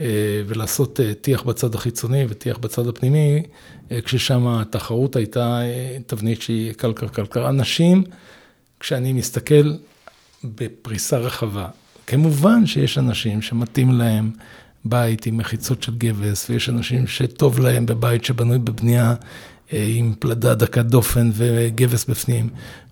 [0.00, 3.42] אה, ולעשות אה, טיח בצד החיצוני וטיח בצד הפנימי,
[3.90, 5.60] אה, כששם התחרות הייתה
[6.06, 7.48] תבנית שהיא קלקר קלקר.
[7.48, 8.04] אנשים,
[8.80, 9.74] כשאני מסתכל
[10.44, 11.68] בפריסה רחבה,
[12.06, 14.30] כמובן שיש אנשים שמתאים להם
[14.84, 19.14] בית עם מחיצות של גבס, ויש אנשים שטוב להם בבית שבנוי בבנייה
[19.72, 22.48] עם פלדה דקת דופן וגבס בפנים,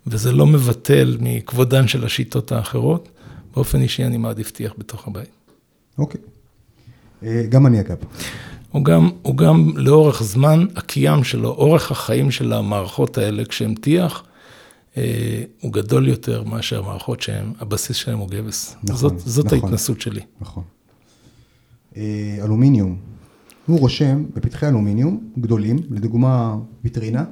[0.07, 3.09] וזה לא מבטל מכבודן של השיטות האחרות.
[3.55, 5.29] באופן אישי אני מעדיף טיח בתוך הבית.
[5.99, 6.21] אוקיי.
[7.23, 7.97] אה, גם אני אגב.
[8.71, 14.25] הוא גם, הוא גם לאורך זמן, הקיים שלו, אורך החיים של המערכות האלה, כשהם טיח,
[14.97, 18.77] אה, הוא גדול יותר מאשר המערכות שהם, הבסיס שלהם הוא גבס.
[18.83, 20.21] נכון, זאת, זאת נכון, ההתנסות שלי.
[20.41, 20.63] נכון.
[22.43, 22.97] אלומיניום,
[23.67, 27.25] הוא רושם בפתחי אלומיניום גדולים, לדוגמה ויטרינה,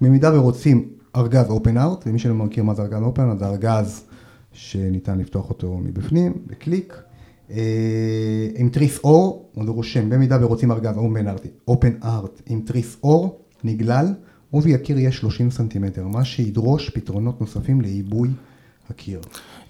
[0.00, 4.04] במידה ורוצים ארגז open art, ומי שלא מכיר מה זה ארגז open, אז זה ארגז
[4.52, 7.02] שניתן לפתוח אותו מבפנים, בקליק,
[7.50, 12.96] אה, עם תריס אור, הוא רושם, במידה ורוצים ארגז open art, open art עם תריס
[13.02, 14.14] אור, נגלל,
[14.50, 18.28] עובי הקיר יהיה 30 סנטימטר, מה שידרוש פתרונות נוספים לעיבוי
[18.90, 19.20] הקיר.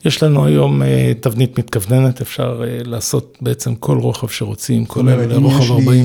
[0.04, 5.72] יש לנו היום אה, תבנית מתכווננת, אפשר אה, לעשות בעצם כל רוחב שרוצים, כולל רוחב
[5.72, 6.04] 40.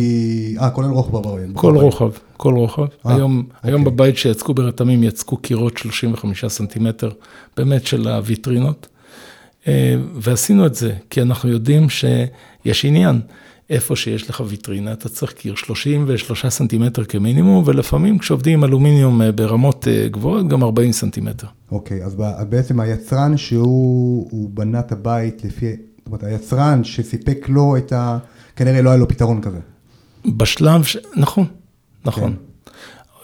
[0.59, 1.53] אה, כולל רוחב 40.
[1.53, 2.85] כל רוחב, כל רוחב.
[3.03, 3.93] היום היום אוקיי.
[3.93, 7.09] בבית שיצקו ברתמים, יצקו קירות 35 סנטימטר,
[7.57, 8.87] באמת של הוויטרינות.
[10.15, 13.21] ועשינו את זה, כי אנחנו יודעים שיש עניין.
[13.71, 19.31] איפה שיש לך ויטרינה, אתה צריך קיר 33 סנטימטר כמינימום, ולפעמים כשעובדים עם אלומיניום אה,
[19.31, 21.47] ברמות אה, גבוהות, גם 40 סנטימטר.
[21.71, 22.15] אוקיי, אז
[22.49, 28.17] בעצם היצרן שהוא בנה את הבית לפי, זאת אומרת, היצרן שסיפק לו את ה...
[28.55, 29.59] כנראה לא היה לו פתרון כזה.
[30.25, 30.97] בשלב, ש...
[31.15, 31.45] נכון,
[32.05, 32.35] נכון.
[32.65, 32.71] כן.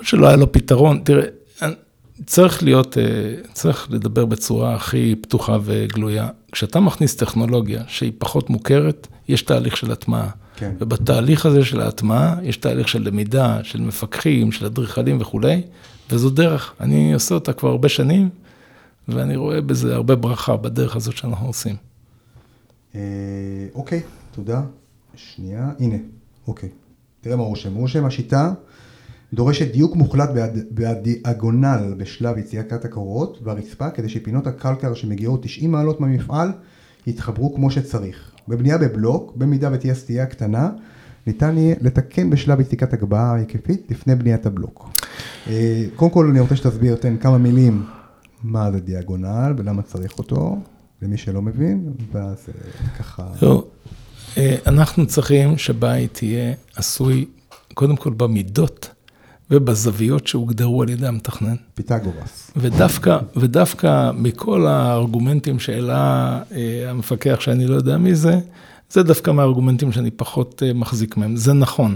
[0.02, 1.26] שלא היה לו פתרון, תראה,
[2.26, 3.04] צריך להיות, אה,
[3.54, 6.30] צריך לדבר בצורה הכי פתוחה וגלויה.
[6.52, 10.30] כשאתה מכניס טכנולוגיה שהיא פחות מוכרת, יש תהליך של הטמעה.
[10.56, 10.72] כן.
[10.80, 15.62] ובתהליך הזה של ההטמעה, יש תהליך של למידה, של מפקחים, של אדריכלים וכולי,
[16.12, 18.30] וזו דרך, אני עושה אותה כבר הרבה שנים,
[19.08, 21.76] ואני רואה בזה הרבה ברכה בדרך הזאת שאנחנו עושים.
[22.96, 23.02] אה,
[23.76, 24.02] אוקיי,
[24.32, 24.62] תודה.
[25.16, 25.98] שנייה, הנה,
[26.48, 26.70] אוקיי.
[27.22, 27.76] תראה מה רושם.
[27.76, 28.54] רושם, השיטה
[29.34, 30.30] דורשת דיוק מוחלט
[30.72, 36.52] בדיאגונל בשלב יציאת הקורות והרצפה כדי שפינות הקלקר שמגיעות 90 מעלות מהמפעל
[37.08, 38.32] יתחברו כמו שצריך.
[38.48, 40.70] בבנייה בבלוק, במידה ותהיה סטייה קטנה,
[41.28, 44.90] ניתן יהיה לתקן בשלב יציקת הגבהה ההיקפית לפני בניית הבלוק.
[45.48, 47.86] אה, קודם כל אני רוצה שתסביר, תן כמה מילים
[48.44, 50.58] מה זה דיאגונל ולמה צריך אותו,
[51.02, 53.28] למי שלא מבין, ואז אה, ככה...
[53.42, 53.66] לא,
[54.38, 57.26] אה, אנחנו צריכים שבית יהיה עשוי
[57.74, 58.90] קודם כל במידות.
[59.52, 61.56] ובזוויות שהוגדרו על ידי המתכנן.
[61.74, 62.52] פיתגורס.
[62.56, 68.40] ודווקא, ודווקא מכל הארגומנטים שהעלה אה, המפקח, שאני לא יודע מי זה,
[68.90, 71.36] זה דווקא מהארגומנטים שאני פחות אה, מחזיק מהם.
[71.36, 71.96] זה נכון,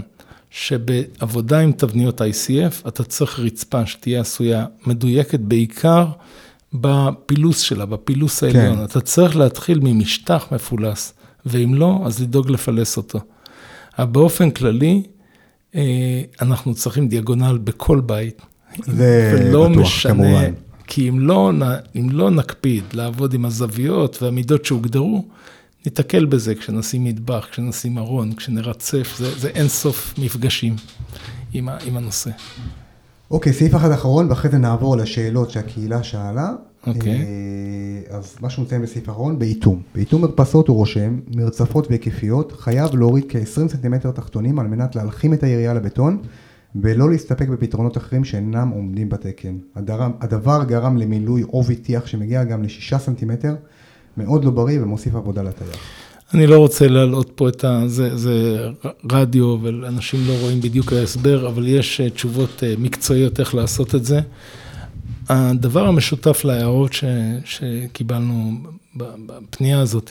[0.50, 6.06] שבעבודה עם תבניות ICF, אתה צריך רצפה שתהיה עשויה מדויקת בעיקר
[6.74, 8.76] בפילוס שלה, בפילוס העליון.
[8.76, 8.84] כן.
[8.84, 11.14] אתה צריך להתחיל ממשטח מפולס,
[11.46, 13.20] ואם לא, אז לדאוג לפלס אותו.
[13.98, 15.02] אבל באופן כללי,
[16.42, 18.42] אנחנו צריכים דיאגונל בכל בית.
[18.84, 20.52] זה בטוח, משנה, כמובן.
[20.86, 21.52] כי אם לא,
[21.96, 25.24] אם לא נקפיד לעבוד עם הזוויות והמידות שהוגדרו,
[25.86, 30.76] ניתקל בזה כשנשים מטבח, כשנשים ארון, כשנרצף, זה, זה אין סוף מפגשים
[31.52, 32.30] עם, עם הנושא.
[33.30, 36.52] אוקיי, סעיף אחד אחרון, ואחרי זה נעבור לשאלות שהקהילה שאלה.
[36.86, 37.12] אוקיי.
[37.12, 39.82] אה, אז מה שהוא מציין בסעיף האחרון, באיתום.
[39.94, 45.42] באיתום מרפסות הוא רושם, מרצפות והיקפיות, חייב להוריד כ-20 סנטימטר תחתונים על מנת להלחים את
[45.42, 46.18] היריעה לבטון,
[46.76, 49.56] ולא להסתפק בפתרונות אחרים שאינם עומדים בתקן.
[49.76, 53.54] הדבר, הדבר גרם למילוי עובי טיח שמגיע גם ל-6 סנטימטר,
[54.16, 55.76] מאוד לא בריא ומוסיף עבודה לטייח.
[56.34, 57.82] אני לא רוצה להעלות פה את ה...
[57.86, 58.66] זה, זה
[59.12, 64.04] רדיו ואנשים לא רואים בדיוק ההסבר, אבל יש אה, תשובות אה, מקצועיות איך לעשות את
[64.04, 64.20] זה.
[65.28, 67.04] הדבר המשותף להערות ש,
[67.44, 68.52] שקיבלנו
[68.96, 70.08] בפנייה הזאת,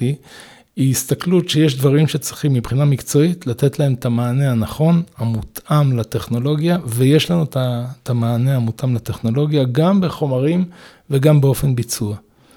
[0.76, 7.32] היא הסתכלות שיש דברים שצריכים מבחינה מקצועית לתת להם את המענה הנכון, המותאם לטכנולוגיה, ויש
[7.32, 10.66] לנו את המענה המותאם לטכנולוגיה גם בחומרים
[11.10, 12.16] וגם באופן ביצוע.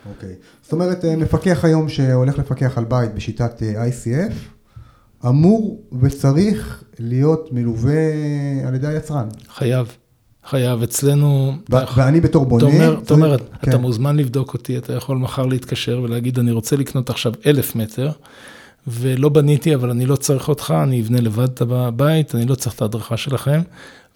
[0.09, 0.62] אוקיי, okay.
[0.62, 4.32] זאת אומרת, אה, מפקח היום שהולך לפקח על בית בשיטת אה, ICF,
[5.28, 8.02] אמור וצריך להיות מלווה
[8.66, 9.28] על ידי היצרן.
[9.48, 9.96] חייב.
[10.47, 11.57] חייב, אצלנו...
[11.97, 12.90] ואני בתור בונה...
[13.01, 13.70] זאת אומרת, כן.
[13.70, 18.11] אתה מוזמן לבדוק אותי, אתה יכול מחר להתקשר ולהגיד, אני רוצה לקנות עכשיו אלף מטר,
[18.86, 22.74] ולא בניתי, אבל אני לא צריך אותך, אני אבנה לבד את הבית, אני לא צריך
[22.76, 23.61] את ההדרכה שלכם,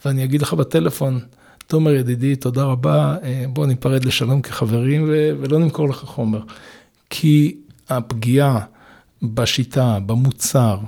[0.05, 1.21] ואני אגיד לך בטלפון,
[1.67, 5.05] תומר ידידי, תודה רבה, אה, בוא ניפרד לשלום כחברים
[5.41, 6.41] ולא נמכור לך חומר.
[7.11, 7.57] כי
[7.89, 8.61] הפגיעה
[9.23, 10.79] בשיטה, במוצר,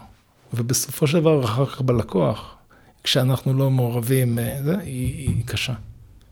[0.55, 2.55] ובסופו של דבר אחר כך בלקוח,
[3.05, 5.72] כשאנחנו לא מעורבים, אה, זה, היא, היא קשה.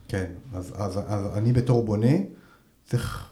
[0.08, 2.12] כן, אז, אז, אז אני בתור בונה
[2.86, 3.24] צריך...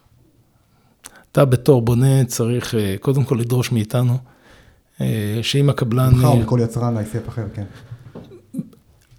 [1.32, 4.18] אתה בתור בונה צריך אה, קודם כל לדרוש מאיתנו,
[5.00, 6.14] אה, שאם הקבלן...
[6.14, 7.64] ממך או מכל יצרן ICF אחר, כן.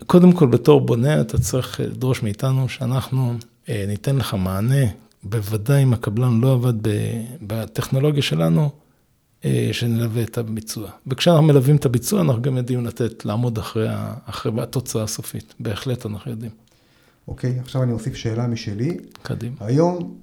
[0.05, 3.34] קודם כל בתור בונה אתה צריך לדרוש מאיתנו שאנחנו
[3.70, 4.86] ניתן לך מענה,
[5.24, 6.74] בוודאי אם הקבלן לא עבד
[7.41, 8.70] בטכנולוגיה שלנו,
[9.72, 10.90] שנלווה את הביצוע.
[11.08, 13.88] וכשאנחנו מלווים את הביצוע, אנחנו גם יודעים לתת, לעמוד אחרי,
[14.26, 15.54] אחרי התוצאה הסופית.
[15.60, 16.52] בהחלט אנחנו יודעים.
[17.28, 18.98] אוקיי, עכשיו אני אוסיף שאלה משלי.
[19.22, 19.56] קדימה.
[19.60, 20.18] היום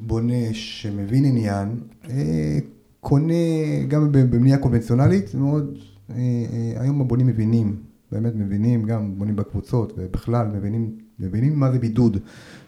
[0.00, 1.80] בונה שמבין עניין,
[2.10, 2.58] אה,
[3.00, 3.34] קונה
[3.88, 5.78] גם בבנייה קונבנציונלית, מאוד,
[6.10, 6.16] אה,
[6.76, 7.76] היום הבונים מבינים,
[8.12, 12.16] באמת מבינים, גם בונים בקבוצות ובכלל מבינים, מבינים מה זה בידוד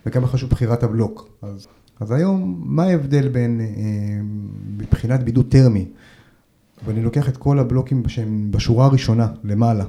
[0.06, 1.28] וכמה חשוב בחירת הבלוק.
[1.42, 1.66] אז
[2.00, 3.66] אז היום, מה ההבדל בין, אה,
[4.78, 5.86] מבחינת בידוד טרמי,
[6.86, 9.84] ואני לוקח את כל הבלוקים שהם בשורה הראשונה, למעלה,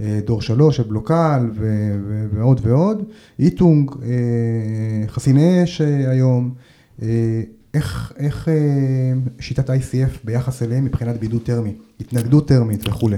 [0.00, 3.02] אה, דור שלוש, הבלוקל ו- ועוד ועוד,
[3.38, 6.54] איטונג, אה, חסיני אש היום,
[7.74, 8.48] איך, איך
[9.40, 13.16] שיטת ICF ביחס אליהם מבחינת בידוד טרמי, התנגדות טרמית וכולי.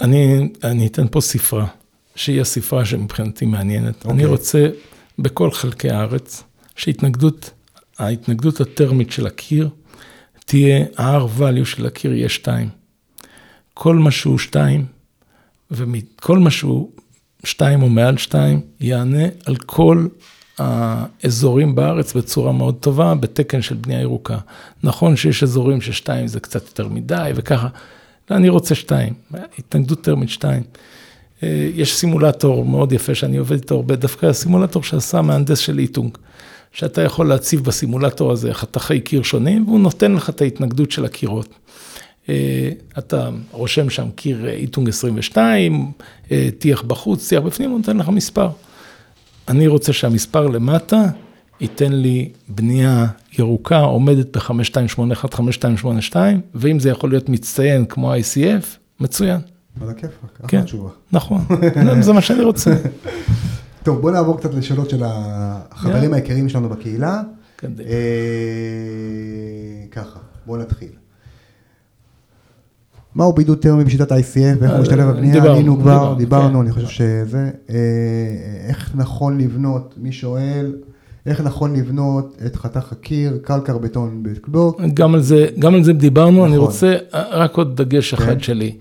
[0.00, 1.66] אני, אני אתן פה ספרה,
[2.14, 4.02] שהיא הספרה שמבחינתי מעניינת.
[4.02, 4.10] Okay.
[4.10, 4.26] אני אוקיי.
[4.26, 4.68] רוצה
[5.18, 6.42] בכל חלקי הארץ,
[6.76, 7.50] שהתנגדות,
[7.98, 9.68] ההתנגדות הטרמית של הקיר
[10.44, 12.68] תהיה, ה-R value של הקיר יהיה 2.
[13.74, 14.84] כל מה שהוא 2,
[15.70, 16.90] וכל מה שהוא
[17.44, 20.06] 2 או מעל 2, יענה על כל
[20.58, 24.38] האזורים בארץ בצורה מאוד טובה, בתקן של בנייה ירוקה.
[24.82, 27.68] נכון שיש אזורים ששתיים זה קצת יותר מדי וככה,
[28.30, 29.14] לא, אני רוצה שתיים,
[29.58, 30.62] התנגדות טרמית שתיים.
[31.42, 36.18] אה, יש סימולטור מאוד יפה שאני עובד איתו הרבה, דווקא הסימולטור שעשה מהנדס של איטונג,
[36.72, 41.48] שאתה יכול להציב בסימולטור הזה חתכי קיר שונים, והוא נותן לך את ההתנגדות של הקירות.
[42.28, 45.92] אה, אתה רושם שם קיר איטונג 22,
[46.30, 48.48] אה, טיח בחוץ, טיח בפנים, הוא נותן לך מספר.
[49.48, 51.04] אני רוצה שהמספר למטה
[51.60, 53.06] ייתן לי בנייה
[53.38, 58.64] ירוקה עומדת ב-5281, 5282, ואם זה יכול להיות מצטיין כמו ICF,
[59.00, 59.40] מצוין.
[59.80, 60.90] על הכיפאק, אחלה כן, תשובה.
[61.12, 61.40] נכון,
[62.00, 62.74] זה מה שאני רוצה.
[63.82, 67.22] טוב, בוא נעבור קצת לשאלות של החברים היקרים שלנו בקהילה.
[67.64, 67.68] אה,
[69.90, 70.88] ככה, בוא נתחיל.
[73.14, 76.60] מהו בידוד טרמי בשיטת ה-ICF ואיך הוא משתלב בבנייה, ענינו כבר, דיברנו, כן.
[76.64, 77.76] אני חושב שזה, אה,
[78.68, 80.74] איך נכון לבנות, מי שואל,
[81.26, 84.80] איך נכון לבנות את חתך הקיר, קלקר בטון בלוק.
[84.94, 86.66] גם על זה, גם על זה דיברנו, אני נכון.
[86.66, 88.40] רוצה רק עוד דגש אחד כן.
[88.40, 88.76] שלי.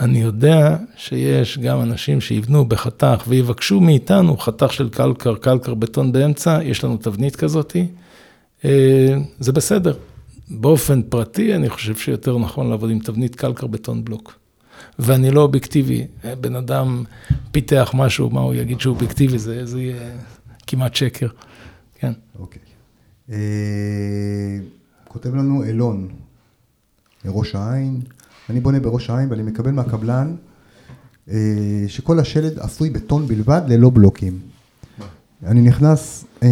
[0.00, 6.58] אני יודע שיש גם אנשים שיבנו בחתך ויבקשו מאיתנו חתך של קלקר, קלקר בטון באמצע,
[6.62, 7.86] יש לנו תבנית כזאתי,
[8.64, 9.96] אה, זה בסדר.
[10.48, 14.38] באופן פרטי, אני חושב שיותר נכון לעבוד עם תבנית קלקר בטון בלוק.
[14.98, 16.06] ואני לא אובייקטיבי,
[16.40, 17.04] בן אדם
[17.52, 20.10] פיתח משהו, מה הוא יגיד שהוא אובייקטיבי, זה, זה יהיה
[20.66, 21.28] כמעט שקר,
[21.98, 22.12] כן.
[22.38, 22.62] אוקיי.
[23.30, 23.36] אה,
[25.08, 26.08] כותב לנו אילון,
[27.24, 28.00] מראש העין,
[28.50, 30.34] אני בונה בראש העין ואני מקבל מהקבלן
[31.30, 34.38] אה, שכל השלד עשוי בטון בלבד ללא בלוקים.
[35.46, 36.48] אני נכנס אה,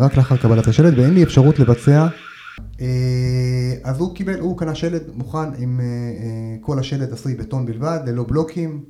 [0.00, 2.06] רק לאחר קבלת השלד ואין לי אפשרות לבצע
[2.80, 5.80] אה, אז הוא קיבל, הוא קנה שלד מוכן עם
[6.60, 8.84] כל השלד עשוי בטון בלבד, ללא בלוקים,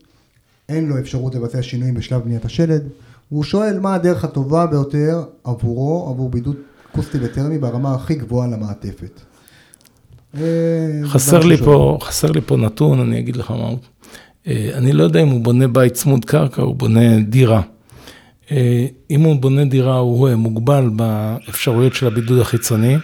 [0.68, 2.82] אין לו אפשרות לבצע שינויים בשלב בניית השלד,
[3.28, 6.56] הוא שואל מה הדרך הטובה ביותר עבורו, עבור בידוד
[6.92, 9.31] קוסטי וטרמי ברמה הכי גבוהה למעטפת.
[11.04, 13.78] חסר לי פה, חסר לי פה נתון, אני אגיד לך מה הוא.
[14.46, 17.60] אני לא יודע אם הוא בונה בית צמוד קרקע, הוא בונה דירה.
[19.10, 22.96] אם הוא בונה דירה, הוא מוגבל באפשרויות של הבידוד החיצוני.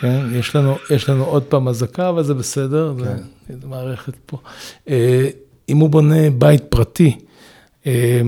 [0.00, 3.56] כן, יש לנו, יש לנו עוד פעם אזעקה, אבל זה בסדר, כן.
[3.60, 4.38] זה מערכת פה.
[4.88, 5.28] אה,
[5.68, 7.18] אם הוא בונה בית פרטי,
[7.86, 8.20] אה,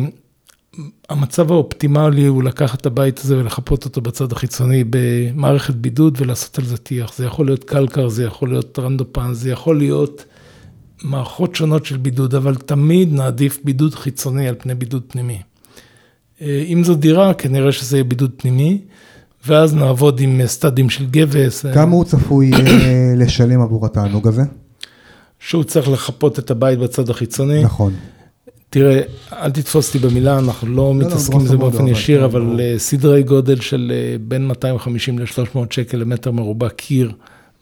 [1.09, 6.64] המצב האופטימלי הוא לקחת את הבית הזה ולחפות אותו בצד החיצוני במערכת בידוד ולעשות על
[6.64, 7.16] זה טיח.
[7.16, 10.25] זה יכול להיות קלקר, זה יכול להיות טרנדופן, זה יכול להיות
[11.03, 15.43] מערכות שונות של בידוד, אבל תמיד נעדיף בידוד חיצוני על פני בידוד פנימי.
[16.41, 18.81] אה, אם זו דירה, כנראה שזה יהיה בידוד פנימי.
[19.47, 21.66] ואז נעבוד עם סטאדים של גבס.
[21.66, 24.43] כמה הוא צפוי אה, לשלם עבור התענוג הזה?
[25.39, 27.64] שהוא צריך לחפות את הבית בצד החיצוני.
[27.64, 27.93] נכון.
[28.71, 29.01] תראה,
[29.33, 32.75] אל תתפוס אותי במילה, אנחנו לא, לא, לא מתעסקים בזה באופן ישיר, אבל כן, אה,
[32.79, 37.12] סדרי גודל של אה, בין 250 ל-300 שקל למטר מרובע קיר,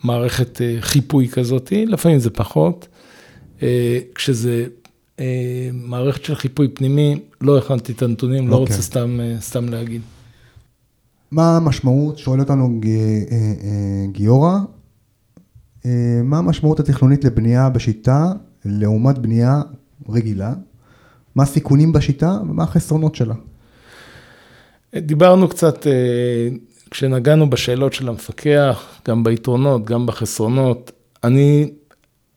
[0.05, 2.89] מערכת חיפוי כזאת, לפעמים זה פחות.
[4.15, 4.67] כשזה
[5.73, 8.77] מערכת של חיפוי פנימי, לא הכנתי את הנתונים, לא אוקיי.
[8.77, 8.83] רוצה
[9.41, 10.03] סתם, להגיד.
[11.31, 12.91] מה המשמעות, שואל אותנו אה,
[13.31, 14.59] אה, גיורא,
[15.87, 18.33] אה, מה המשמעות התכנונית לבנייה בשיטה
[18.65, 19.63] לעומת בנייה
[20.09, 20.55] רגילה?
[21.35, 23.35] מה הסיכונים בשיטה ומה החסרונות שלה?
[24.97, 25.87] דיברנו קצת,
[26.91, 30.93] כשנגענו בשאלות של המפקח, גם ביתרונות, גם בחסרונות.
[31.25, 31.71] אני,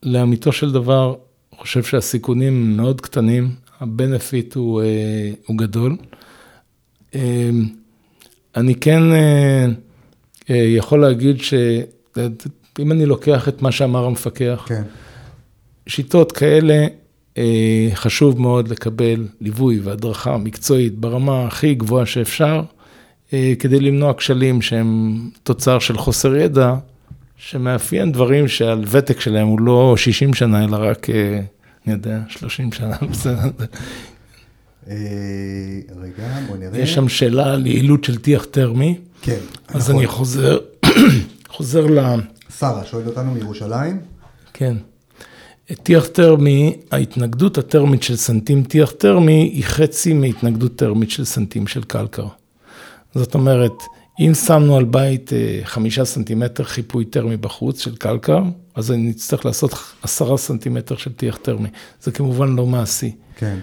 [0.04, 1.16] לאמיתו של דבר,
[1.56, 4.82] חושב שהסיכונים מאוד קטנים, הבנפיט הוא,
[5.48, 5.98] הוא גדול.
[8.56, 9.66] אני כן אה,
[10.50, 14.84] אה, יכול להגיד שאם אני לוקח את מה שאמר המפקח, כן.
[15.88, 16.88] שיטות כאלה, אה,
[17.94, 22.62] חשוב מאוד לקבל ליווי והדרכה מקצועית ברמה הכי גבוהה שאפשר,
[23.30, 26.76] כדי למנוע כשלים שהם תוצר של חוסר ידע,
[27.38, 31.08] שמאפיין דברים שעל ותק שלהם הוא לא 60 שנה, אלא רק,
[31.86, 33.50] אני יודע, 30 שנה, בסדר.
[34.88, 34.96] אה,
[36.02, 36.80] רגע, בוא נראה.
[36.80, 38.98] יש שם שאלה על יעילות של טיח טרמי.
[39.22, 39.96] כן, אז נכון.
[39.96, 40.60] אני חוזר,
[41.56, 42.00] חוזר ל...
[42.60, 44.00] שרה שואלת אותנו מירושלים.
[44.54, 44.76] כן.
[45.84, 51.84] טיח טרמי, ההתנגדות הטרמית של סנטים טיח טרמי היא חצי מהתנגדות טרמית של סנטים של
[51.84, 52.28] קלקר.
[53.16, 53.74] זאת אומרת,
[54.20, 58.44] אם שמנו על בית אה, חמישה סנטימטר חיפוי טרמי בחוץ של קלקר,
[58.76, 61.70] אז אני אצטרך לעשות עשרה סנטימטר של טיח טרמי.
[62.02, 63.16] זה כמובן לא מעשי.
[63.36, 63.60] כן.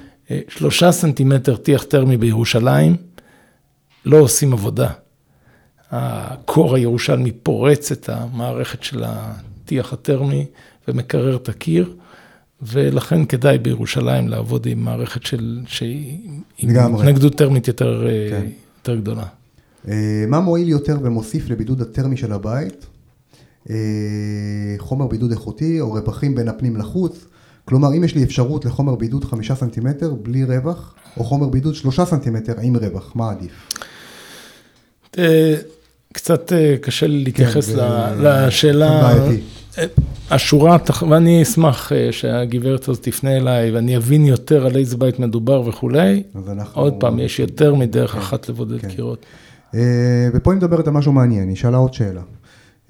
[0.48, 2.96] שלושה סנטימטר טיח טרמי בירושלים,
[4.04, 4.90] לא עושים עבודה.
[5.90, 10.46] הקור הירושלמי פורץ את המערכת של הטיח הטרמי
[10.88, 11.94] ומקרר את הקיר.
[12.62, 16.18] ולכן כדאי בירושלים לעבוד עם מערכת של, שהיא
[16.58, 18.46] עם התנגדות טרמית יותר, כן.
[18.78, 19.24] יותר גדולה.
[20.28, 22.86] מה מועיל יותר ומוסיף לבידוד הטרמי של הבית?
[24.78, 27.24] חומר בידוד איכותי או רווחים בין הפנים לחוץ?
[27.64, 32.04] כלומר, אם יש לי אפשרות לחומר בידוד חמישה סנטימטר בלי רווח, או חומר בידוד שלושה
[32.04, 33.78] סנטימטר עם רווח, מה עדיף?
[36.12, 37.78] קצת קשה לי להתייחס כן,
[38.18, 39.14] לשאלה.
[40.30, 40.76] השורה,
[41.08, 46.22] ואני אשמח שהגברת הזאת תפנה אליי ואני אבין יותר על איזה בית מדובר וכולי.
[46.72, 48.88] עוד פעם, יש יותר מדרך כן, אחת לבודד כן.
[48.88, 49.26] קירות.
[50.34, 52.22] ופה היא מדברת על משהו מעניין, היא שאלה עוד שאלה.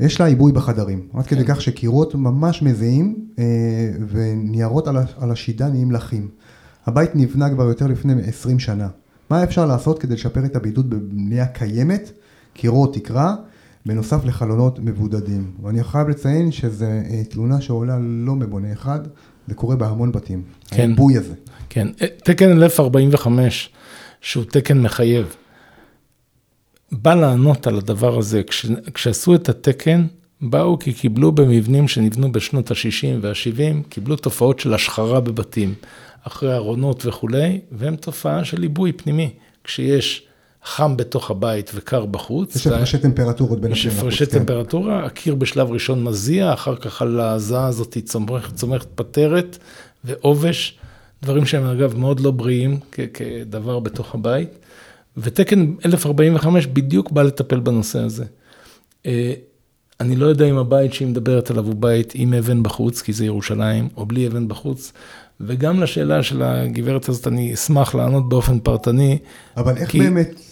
[0.01, 3.16] יש לה עיבוי בחדרים, עד כדי כך שקירות ממש מזיעים
[4.09, 6.28] וניירות על השידה נהיים לחים.
[6.86, 8.89] הבית נבנה כבר יותר לפני 20 שנה.
[9.30, 12.11] מה אפשר לעשות כדי לשפר את הבידוד בבנייה קיימת,
[12.55, 13.34] קירות תקרה,
[13.89, 15.51] בנוסף לחלונות מבודדים.
[15.62, 19.01] ואני חייב לציין שזו אה, תלונה שעולה לא מבונה אחד,
[19.49, 20.43] זה קורה בהמון בתים.
[20.68, 20.82] כן.
[20.82, 21.34] העיבוי הזה.
[21.68, 23.70] כן, אה, תקן 1045,
[24.20, 25.36] שהוא תקן מחייב,
[26.93, 28.43] בא לענות על הדבר הזה.
[28.43, 30.07] כש, כשעשו את התקן,
[30.41, 35.74] באו כי קיבלו במבנים שנבנו בשנות ה-60 וה-70, קיבלו תופעות של השחרה בבתים,
[36.22, 39.30] אחרי ארונות וכולי, והם תופעה של עיבוי פנימי.
[39.64, 40.28] כשיש
[40.65, 42.57] חם בתוך הבית וקר בחוץ.
[42.57, 43.95] יש הפרשי טמפרטורות בין הפנים לחוץ.
[43.95, 44.39] יש הפרשי כן.
[44.39, 49.59] טמפרטורה, הקיר בשלב ראשון מזיע, אחר כך על ההזעה הזאת צומחת, צומחת פטרת
[50.05, 50.79] ועובש,
[51.23, 52.79] דברים שהם אגב מאוד לא בריאים
[53.15, 54.59] כדבר בתוך הבית.
[55.17, 58.25] ותקן 1045 בדיוק בא לטפל בנושא הזה.
[59.07, 59.33] אה,
[60.01, 63.25] אני לא יודע אם הבית שהיא מדברת עליו הוא בית עם אבן בחוץ, כי זה
[63.25, 64.93] ירושלים, או בלי אבן בחוץ.
[65.41, 69.19] וגם לשאלה של הגברת הזאת, אני אשמח לענות באופן פרטני.
[69.57, 69.99] אבל איך כי...
[69.99, 70.47] באמת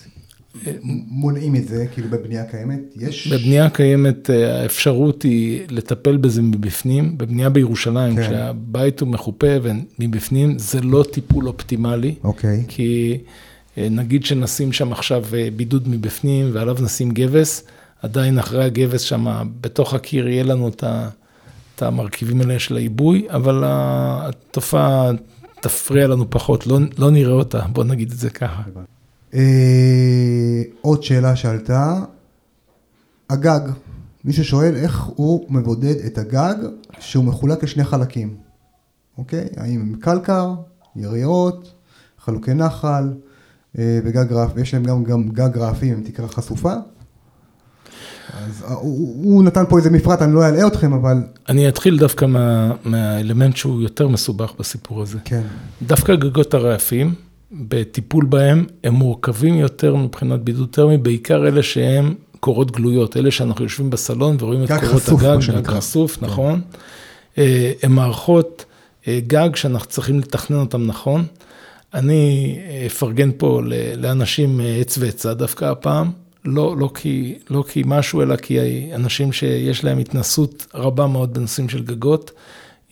[1.08, 2.80] מונעים את זה, כאילו בבנייה קיימת?
[2.96, 3.28] יש...
[3.28, 8.22] בבנייה קיימת אה, האפשרות היא לטפל בזה מבפנים, בבנייה בירושלים, כן.
[8.22, 12.14] כשהבית הוא מחופה ומבפנים, זה לא טיפול אופטימלי.
[12.24, 12.64] אוקיי.
[12.68, 13.18] כי
[13.78, 17.64] אה, נגיד שנשים שם עכשיו אה, בידוד מבפנים ועליו נשים גבס,
[18.02, 21.08] עדיין אחרי הגבס שם, בתוך הקיר יהיה לנו את ה...
[21.76, 25.10] את המרכיבים האלה של העיבוי, אבל התופעה
[25.60, 28.62] תפריע לנו פחות, לא, לא נראה אותה, בוא נגיד את זה ככה.
[29.34, 32.00] אה, עוד שאלה שעלתה,
[33.30, 33.60] הגג,
[34.24, 36.54] מי ששואל איך הוא מבודד את הגג
[36.98, 38.36] שהוא מחולק לשני חלקים,
[39.18, 39.48] אוקיי?
[39.56, 40.54] האם קלקר,
[40.96, 41.72] יריות,
[42.18, 43.12] חלוקי נחל
[43.78, 46.72] אה, וגג רף, ויש להם גם, גם גג רעפים עם תקרה חשופה.
[48.32, 51.16] אז אה, הוא, הוא נתן פה איזה מפרט, אני לא אלאה אתכם, אבל...
[51.48, 55.18] אני אתחיל דווקא מה, מהאלמנט שהוא יותר מסובך בסיפור הזה.
[55.24, 55.42] כן.
[55.82, 57.14] דווקא גגות הרעפים,
[57.52, 63.64] בטיפול בהם, הם מורכבים יותר מבחינת בידוד טרמי, בעיקר אלה שהם קורות גלויות, אלה שאנחנו
[63.64, 66.26] יושבים בסלון ורואים את קורות הגג, גג חשוף, כן.
[66.26, 66.60] נכון.
[67.38, 68.64] אה, הם מערכות
[69.08, 71.24] אה, גג שאנחנו צריכים לתכנן אותם נכון.
[71.94, 73.60] אני אפרגן פה
[73.96, 76.10] לאנשים עץ ועצה דווקא הפעם.
[76.44, 78.58] לא, לא, כי, לא כי משהו, אלא כי
[78.94, 82.30] אנשים שיש להם התנסות רבה מאוד בנושאים של גגות.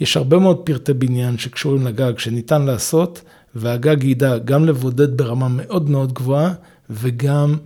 [0.00, 3.22] יש הרבה מאוד פרטי בניין שקשורים לגג שניתן לעשות,
[3.56, 6.52] והגג ידע גם לבודד ברמה מאוד מאוד גבוהה,
[6.90, 7.56] וגם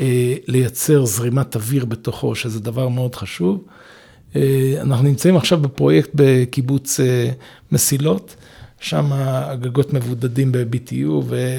[0.00, 3.64] אה, לייצר זרימת אוויר בתוכו, שזה דבר מאוד חשוב.
[4.36, 7.30] אה, אנחנו נמצאים עכשיו בפרויקט בקיבוץ אה,
[7.72, 8.36] מסילות,
[8.80, 11.10] שם הגגות מבודדים ב-BTU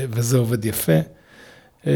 [0.09, 0.99] וזה עובד יפה.
[1.87, 1.93] אה,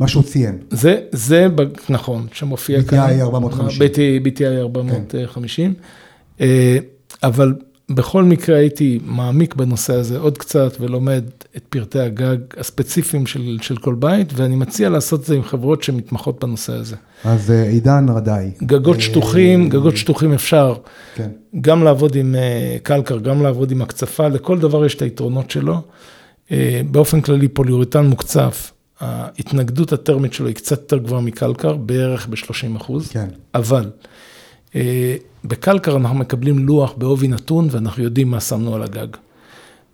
[0.00, 0.58] מה שהוא ציין.
[0.70, 1.46] זה, זה,
[1.88, 3.18] נכון, שמופיע BTI כאן.
[3.18, 4.22] BTI 450.
[4.22, 5.74] BTI 450.
[6.38, 6.46] כן.
[7.22, 7.54] אבל
[7.90, 11.24] בכל מקרה הייתי מעמיק בנושא הזה עוד קצת ולומד
[11.56, 15.82] את פרטי הגג הספציפיים של, של כל בית, ואני מציע לעשות את זה עם חברות
[15.82, 16.96] שמתמחות בנושא הזה.
[17.24, 18.50] אז אה, עידן רדאי.
[18.62, 20.74] גגות שטוחים, אה, גגות שטוחים אפשר
[21.14, 21.28] כן.
[21.60, 25.80] גם לעבוד עם אה, קלקר, גם לעבוד עם הקצפה, לכל דבר יש את היתרונות שלו.
[26.90, 33.08] באופן כללי פוליוריטן מוקצף, ההתנגדות הטרמית שלו היא קצת יותר גבוהה מקלקר, בערך ב-30 אחוז,
[33.08, 33.26] כן.
[33.54, 33.90] אבל
[35.48, 39.06] בקלקר אנחנו מקבלים לוח בעובי נתון ואנחנו יודעים מה שמנו על הגג.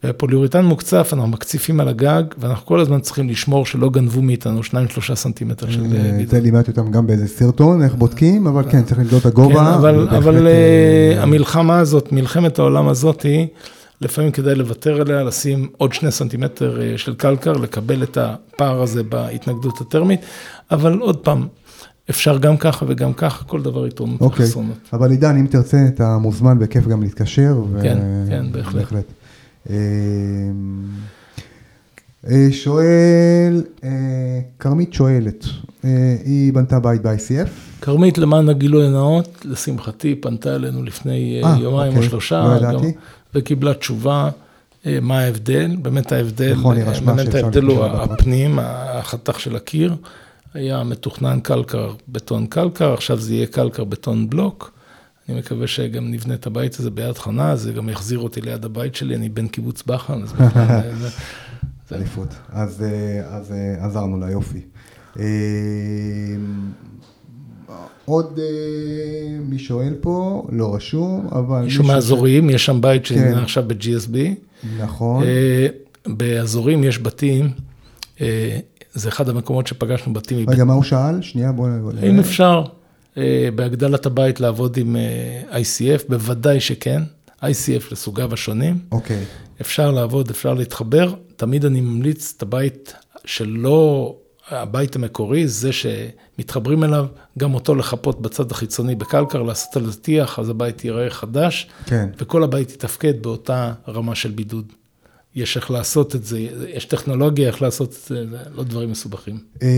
[0.04, 5.14] בפוליוריטן מוקצף אנחנו מקציפים על הגג ואנחנו כל הזמן צריכים לשמור שלא גנבו מאיתנו 2-3
[5.14, 6.26] סנטימטר של גידול.
[6.26, 9.54] זה לימדתי אותם גם באיזה סרטון, איך בודקים, אבל כן, צריך למדוד את הגובה.
[9.54, 13.26] כן, אבל, אה, אה, המלחמה הזאת, מלחמת העולם הזאת
[14.00, 19.02] לפעמים כדאי לוותר עליה, לשים עוד 2 סנטימטר אה, של קלקר, לקבל את הפער הזה
[19.02, 20.20] בהתנגדות הטרמית,
[20.70, 21.46] אבל עוד פעם,
[22.10, 24.78] אפשר גם ככה וגם ככה, כל דבר יתרונות אוקיי, וחסרונות.
[24.92, 27.62] אבל עידן, אם תרצה, אתה מוזמן בכיף גם להתקשר.
[27.72, 27.82] ו...
[27.82, 27.98] כן,
[28.28, 28.74] כן, בהחלט.
[28.74, 29.04] בהחלט.
[29.70, 29.74] אמ,
[32.50, 33.62] שואל,
[34.58, 35.44] כרמית שואלת,
[36.24, 37.48] היא בנתה בית ב-ICF?
[37.80, 42.06] כרמית, למען הגילוי הנאות, לשמחתי, פנתה אלינו לפני 아, יומיים אוקיי.
[42.06, 42.80] או שלושה, לא גם,
[43.34, 44.30] וקיבלה תשובה.
[45.02, 49.96] מה ההבדל, באמת ההבדל, נכון, באמת ההבדל הוא הפנים, החתך של הקיר,
[50.54, 54.72] היה מתוכנן קלקר, בטון קלקר, עכשיו זה יהיה קלקר, בטון בלוק.
[55.28, 58.94] אני מקווה שגם נבנה את הבית הזה ביד חנה, זה גם יחזיר אותי ליד הבית
[58.94, 60.34] שלי, אני בן קיבוץ בחן, אז
[61.88, 61.96] זה...
[61.96, 62.28] אליפות.
[62.48, 64.60] אז אה, עזרנו לה, יופי.
[65.18, 65.24] אה,
[68.04, 71.62] עוד אה, מי שואל פה, לא רשום, אבל...
[71.62, 73.42] מישהו מהאזוריים, יש שם בית שנבנה כן.
[73.42, 74.16] עכשיו ב-GSB.
[74.78, 75.24] נכון.
[76.06, 77.50] באזורים יש בתים,
[78.94, 80.50] זה אחד המקומות שפגשנו בתים.
[80.50, 81.22] רגע, מה הוא שאל?
[81.22, 81.70] שנייה, בואו...
[82.02, 82.64] אם אפשר.
[83.16, 87.02] אה, בהגדלת הבית לעבוד עם אה, ICF, בוודאי שכן,
[87.42, 88.78] ICF לסוגיו השונים.
[88.92, 89.16] אוקיי.
[89.22, 89.60] Okay.
[89.60, 94.16] אפשר לעבוד, אפשר להתחבר, תמיד אני ממליץ את הבית שלא,
[94.48, 97.06] הבית המקורי, זה שמתחברים אליו,
[97.38, 102.08] גם אותו לחפות בצד החיצוני בקלקר, לעשות על זה טיח, אז הבית ייראה חדש, כן.
[102.18, 104.72] וכל הבית יתפקד באותה רמה של בידוד.
[105.34, 108.24] יש איך לעשות את זה, יש טכנולוגיה איך לעשות את זה,
[108.54, 109.38] לא דברים מסובכים.
[109.62, 109.68] אה,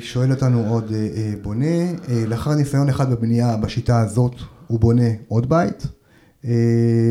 [0.00, 1.92] שואל אותנו עוד אה, אה, בונה,
[2.26, 4.32] לאחר ניסיון אחד בבנייה בשיטה הזאת,
[4.66, 5.86] הוא בונה עוד בית.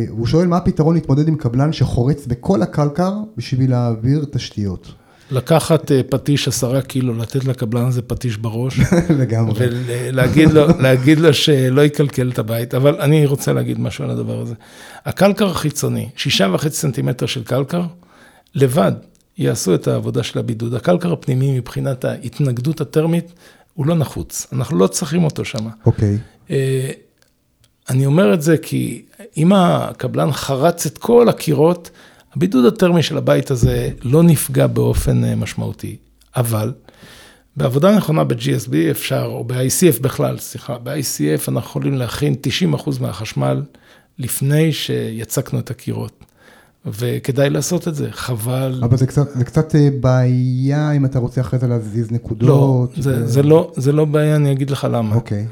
[0.09, 4.93] הוא שואל מה הפתרון להתמודד עם קבלן שחורץ בכל הקלקר בשביל להעביר תשתיות.
[5.31, 8.79] לקחת אה, פטיש עשרה קילו, לתת לקבלן הזה פטיש בראש.
[9.19, 9.53] לגמרי.
[9.57, 14.41] ולהגיד לו, להגיד לו שלא יקלקל את הבית, אבל אני רוצה להגיד משהו על הדבר
[14.41, 14.53] הזה.
[15.05, 17.83] הקלקר החיצוני, שישה וחצי סנטימטר של קלקר,
[18.55, 18.91] לבד
[19.37, 20.73] יעשו את העבודה של הבידוד.
[20.73, 23.33] הקלקר הפנימי מבחינת ההתנגדות הטרמית,
[23.73, 25.67] הוא לא נחוץ, אנחנו לא צריכים אותו שם.
[25.85, 26.17] אוקיי.
[26.17, 26.51] Okay.
[26.51, 26.91] אה,
[27.89, 29.05] אני אומר את זה כי
[29.37, 31.89] אם הקבלן חרץ את כל הקירות,
[32.35, 35.95] הבידוד הטרמי של הבית הזה לא נפגע באופן אה, משמעותי,
[36.35, 36.73] אבל
[37.55, 42.35] בעבודה נכונה ב-GSB אפשר, או ב-ICF בכלל, סליחה, ב-ICF אנחנו יכולים להכין
[42.75, 43.63] 90% מהחשמל
[44.19, 46.25] לפני שיצקנו את הקירות.
[46.85, 48.81] וכדאי לעשות את זה, חבל.
[48.83, 52.49] אבל זה קצת, זה קצת אה, בעיה אם אתה רוצה אחרי זה להזיז נקודות.
[52.49, 53.27] לא, זה, ו...
[53.27, 55.15] זה, לא, זה לא בעיה, אני אגיד לך למה.
[55.15, 55.45] אוקיי.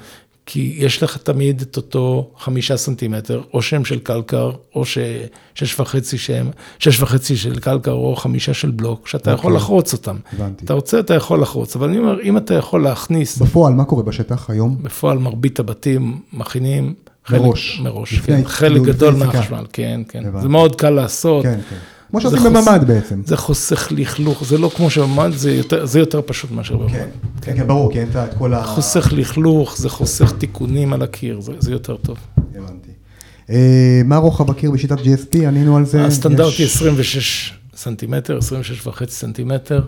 [0.49, 6.17] כי יש לך תמיד את אותו חמישה סנטימטר, או שם של קלקר, או שש וחצי
[6.17, 9.63] שם, שש וחצי של קלקר, או חמישה של בלוק, שאתה יכול אוקיי.
[9.63, 10.15] לחרוץ אותם.
[10.33, 10.65] הבנתי.
[10.65, 13.37] אתה רוצה, אתה יכול לחרוץ, אבל אני אומר, אם אתה יכול להכניס...
[13.37, 14.77] בפועל, מה קורה בשטח היום?
[14.81, 16.93] בפועל, מרבית הבתים מכינים...
[17.29, 17.79] מראש.
[17.83, 18.41] מראש, כן.
[18.45, 20.23] חלק גדול מהחשמל, כן, כן.
[20.41, 21.43] זה מאוד קל לעשות.
[21.43, 21.75] כן, כן.
[22.09, 23.21] כמו שעושים בממ"ד בעצם.
[23.25, 26.91] זה חוסך לכלוך, זה לא כמו שבממ"ד, זה יותר, זה יותר פשוט מאשר בממ"ד.
[26.91, 27.07] כן,
[27.41, 28.63] כן, כן, ברור, כי אין את כל ה...
[28.63, 32.17] חוסך לכלוך, זה חוסך תיקונים על הקיר, זה, זה יותר טוב.
[32.55, 32.91] הבנתי.
[33.49, 35.47] אה, מה רוחב הקיר בשיטת GSP?
[35.47, 36.05] ענינו על זה.
[36.05, 39.81] הסטנדרט היא 26 סנטימטר, 26 וחצי סנטימטר.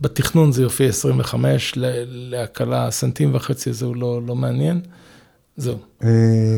[0.00, 1.72] בתכנון זה יופיע 25,
[2.06, 4.80] להקלה סנטים וחצי זה לא, לא מעניין.
[5.56, 5.76] זהו.
[6.04, 6.08] אה,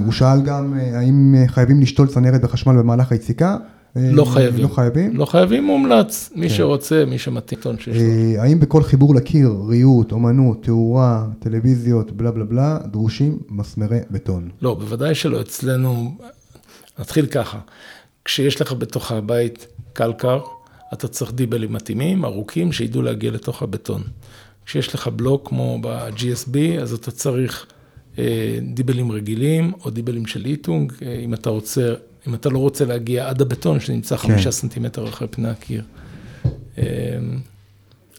[0.04, 3.56] הוא שאל גם, אה, האם חייבים לשתול צנרת בחשמל במהלך היציקה?
[3.96, 4.62] לא חייבים.
[4.62, 5.16] לא חייבים?
[5.16, 6.30] לא חייבים, מומלץ.
[6.34, 6.54] מי כן.
[6.54, 7.60] שרוצה, מי שמתאים.
[7.94, 14.48] אה, האם בכל חיבור לקיר, ריהוט, אומנות, תאורה, טלוויזיות, בלה בלה בלה, דרושים מסמרי בטון?
[14.62, 15.40] לא, בוודאי שלא.
[15.40, 16.16] אצלנו,
[16.98, 17.58] נתחיל ככה,
[18.24, 20.40] כשיש לך בתוך הבית קלקר,
[20.92, 24.02] אתה צריך דיבלים מתאימים, ארוכים, שידעו להגיע לתוך הבטון.
[24.66, 27.66] כשיש לך בלוק כמו ב-GSB, אז אתה צריך
[28.18, 31.94] אה, דיבלים רגילים או דיבלים של איטונג, אה, אם אתה רוצה
[32.28, 34.28] אם אתה לא רוצה להגיע עד הבטון שנמצא כן.
[34.28, 35.82] חמישה סנטימטר אחרי פני הקיר.
[36.78, 36.82] אמ,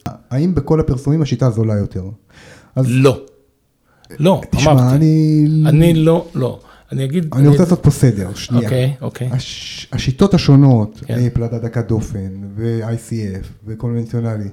[0.06, 2.04] האם בכל הפרסומים השיטה זולה יותר?
[2.76, 2.86] אז...
[2.88, 3.20] לא.
[4.18, 4.94] לא, תשמע, אמרתי.
[4.96, 5.44] אני...
[5.66, 6.60] אני לא, לא.
[6.92, 7.34] אני אגיד...
[7.34, 8.64] אני רוצה לעשות פה סדר, שנייה.
[8.64, 9.28] אוקיי, אוקיי.
[9.32, 9.88] הש...
[9.92, 11.28] השיטות השונות, כן.
[11.32, 14.48] פלדה דקת דופן, ו-ICF, וקונבנציונלי,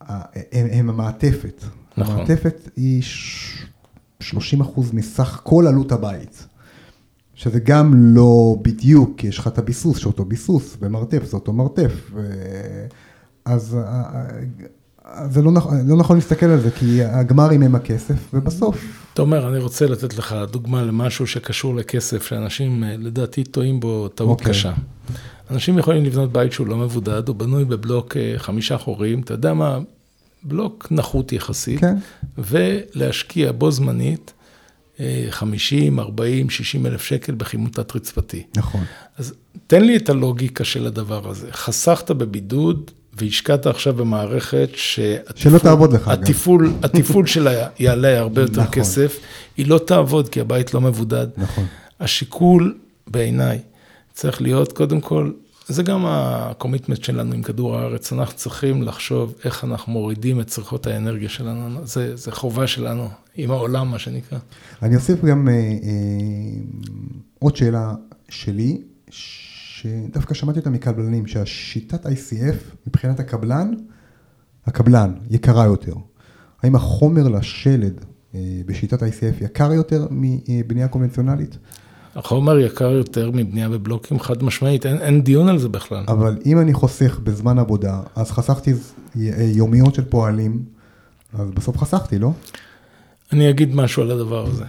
[0.00, 1.64] הם, הם המעטפת.
[1.96, 2.14] נכון.
[2.14, 3.02] המעטפת היא
[4.20, 6.46] 30 אחוז מסך כל עלות הבית.
[7.34, 12.10] שזה גם לא בדיוק, כי יש לך את הביסוס שאותו ביסוס, ומרתף זה אותו מרתף.
[12.14, 12.30] ו...
[13.44, 14.02] אז אה,
[15.06, 18.84] אה, זה לא, נכון, לא נכון להסתכל על זה, כי הגמרים הם הכסף, ובסוף...
[19.14, 24.08] אתה אומר, אני רוצה לתת לך דוגמה למשהו שקשור לכסף, שאנשים אה, לדעתי טועים בו
[24.08, 24.42] טעות okay.
[24.42, 24.52] אוקיי.
[24.52, 24.72] קשה.
[25.50, 29.78] אנשים יכולים לבנות בית שהוא לא מבודד, הוא בנוי בבלוק חמישה חורים, אתה יודע מה,
[30.42, 31.80] בלוק נחות יחסית, okay.
[31.80, 31.96] כן.
[32.38, 34.32] ולהשקיע בו זמנית
[35.30, 38.42] 50, 40, 60 אלף שקל בכימות תת-רצפתי.
[38.56, 38.84] נכון.
[39.16, 39.34] אז
[39.66, 41.52] תן לי את הלוגיקה של הדבר הזה.
[41.52, 46.78] חסכת בבידוד והשקעת עכשיו במערכת שהתפעול, שלא תעבוד לך התפעול, גם.
[46.82, 48.72] התפעול שלה יעלה הרבה יותר נכון.
[48.72, 49.18] כסף,
[49.56, 51.26] היא לא תעבוד כי הבית לא מבודד.
[51.36, 51.66] נכון.
[52.00, 53.58] השיקול בעיניי
[54.12, 55.30] צריך להיות קודם כל
[55.68, 60.86] זה גם הקומיטמנט שלנו עם כדור הארץ, אנחנו צריכים לחשוב איך אנחנו מורידים את צריכות
[60.86, 64.38] האנרגיה שלנו, זה, זה חובה שלנו עם העולם, מה שנקרא.
[64.82, 65.58] אני אוסיף גם אה, אה,
[67.38, 67.94] עוד שאלה
[68.28, 73.70] שלי, שדווקא שמעתי אותה מקבלנים, שהשיטת ICF מבחינת הקבלן,
[74.66, 75.94] הקבלן יקרה יותר.
[76.62, 78.04] האם החומר לשלד
[78.34, 81.58] אה, בשיטת ICF יקר יותר מבנייה קונבנציונלית?
[82.16, 86.04] החומר יקר יותר מבנייה בבלוקים, חד משמעית, אין, אין דיון על זה בכלל.
[86.08, 88.72] אבל אם אני חוסך בזמן עבודה, אז חסכתי
[89.54, 90.64] יומיות של פועלים,
[91.38, 92.32] אז בסוף חסכתי, לא?
[93.32, 94.64] אני אגיד משהו על הדבר הזה.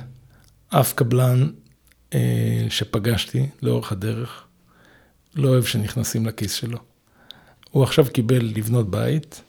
[0.70, 1.48] אף קבלן
[2.14, 4.44] אה, שפגשתי לאורך הדרך,
[5.36, 6.78] לא אוהב שנכנסים לכיס שלו.
[7.72, 9.42] הוא עכשיו קיבל לבנות בית,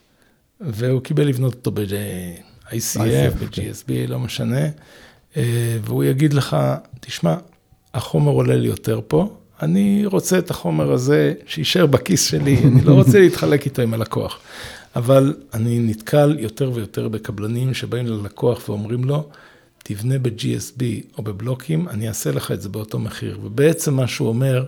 [0.61, 4.65] והוא קיבל לבנות אותו ב-ICF, ב-GSB, לא משנה,
[5.37, 6.57] אה, והוא יגיד לך,
[6.99, 7.35] תשמע,
[7.97, 12.93] החומר עולה לי יותר פה, אני רוצה את החומר הזה שיישאר בכיס שלי, אני לא
[12.93, 14.39] רוצה להתחלק איתו עם הלקוח.
[14.95, 19.29] אבל אני נתקל יותר ויותר בקבלנים שבאים ללקוח ואומרים לו,
[19.83, 20.83] תבנה ב-GSB
[21.17, 23.39] או בבלוקים, אני אעשה לך את זה באותו מחיר.
[23.43, 24.65] ובעצם מה שהוא אומר,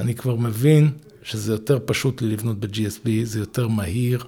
[0.00, 0.90] אני כבר מבין
[1.22, 4.24] שזה יותר פשוט לי לבנות ב-GSB, זה יותר מהיר,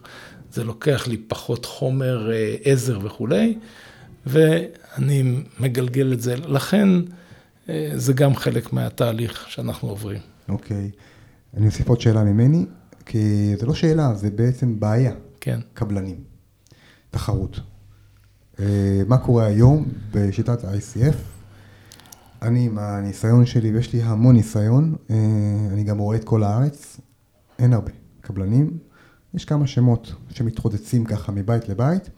[0.52, 3.54] זה לוקח לי פחות חומר אה, עזר וכולי,
[4.26, 6.34] ואני מגלגל את זה.
[6.36, 6.88] לכן,
[7.96, 10.20] זה גם חלק מהתהליך שאנחנו עוברים.
[10.48, 10.90] אוקיי.
[10.94, 11.56] Okay.
[11.56, 12.66] אני אוסיף עוד שאלה ממני,
[13.06, 15.12] כי זה לא שאלה, זה בעצם בעיה.
[15.40, 15.60] כן.
[15.74, 16.16] קבלנים.
[17.10, 17.60] תחרות.
[18.60, 21.16] אה, מה קורה היום בשיטת ה-ICF?
[22.42, 25.16] אני עם הניסיון שלי, ויש לי המון ניסיון, אה,
[25.72, 27.00] אני גם רואה את כל הארץ,
[27.58, 27.90] אין הרבה
[28.20, 28.78] קבלנים,
[29.34, 32.10] יש כמה שמות שמתרוצצים ככה מבית לבית,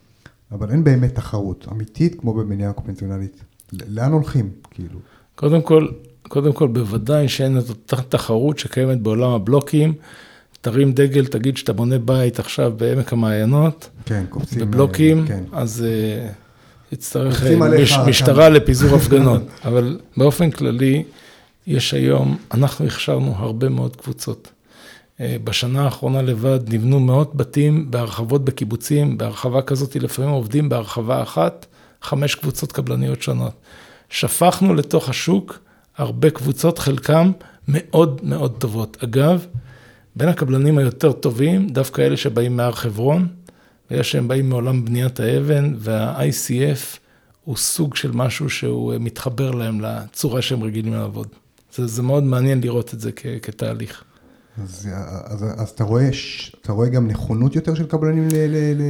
[0.50, 3.44] אבל אין באמת תחרות אמיתית כמו במניעה קונבנציונלית.
[3.72, 4.98] לאן הולכים, כאילו?
[5.36, 5.88] קודם כל,
[6.22, 9.92] קודם כל, בוודאי שאין את אותה תחרות שקיימת בעולם הבלוקים.
[10.60, 13.88] תרים דגל, תגיד שאתה בונה בית עכשיו בעמק המעיינות.
[14.04, 14.60] כן, קופצים.
[14.60, 15.44] בבלוקים, אה, כן.
[15.52, 19.42] אז uh, יצטרך uh, מש, משטרה לפיזור הפגנות.
[19.64, 21.04] אבל באופן כללי,
[21.66, 24.48] יש היום, אנחנו הכשרנו הרבה מאוד קבוצות.
[25.20, 31.66] בשנה האחרונה לבד נבנו מאות בתים בהרחבות בקיבוצים, בהרחבה כזאת לפעמים עובדים בהרחבה אחת,
[32.02, 33.52] חמש קבוצות קבלניות שונות.
[34.14, 35.58] שפכנו לתוך השוק
[35.96, 37.32] הרבה קבוצות, חלקם
[37.68, 38.96] מאוד מאוד טובות.
[39.04, 39.46] אגב,
[40.16, 43.28] בין הקבלנים היותר טובים, דווקא אלה שבאים מהר חברון,
[43.90, 46.98] ויש שהם באים מעולם בניית האבן, וה-ICF
[47.44, 51.28] הוא סוג של משהו שהוא מתחבר להם לצורה שהם רגילים לעבוד.
[51.74, 54.04] זה, זה מאוד מעניין לראות את זה כ, כתהליך.
[54.62, 54.88] אז,
[55.24, 56.08] אז, אז אתה, רואה,
[56.62, 58.82] אתה רואה גם נכונות יותר של קבלנים ל, ל, ל,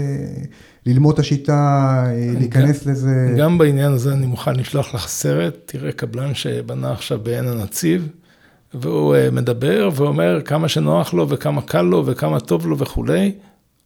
[0.87, 2.05] ללמוד את השיטה,
[2.39, 3.35] להיכנס גם, לזה?
[3.39, 8.09] גם בעניין הזה אני מוכן לשלוח לך סרט, תראה קבלן שבנה עכשיו בעין הנציב,
[8.75, 13.33] והוא אה, מדבר ואומר כמה שנוח לו וכמה קל לו וכמה טוב לו וכולי.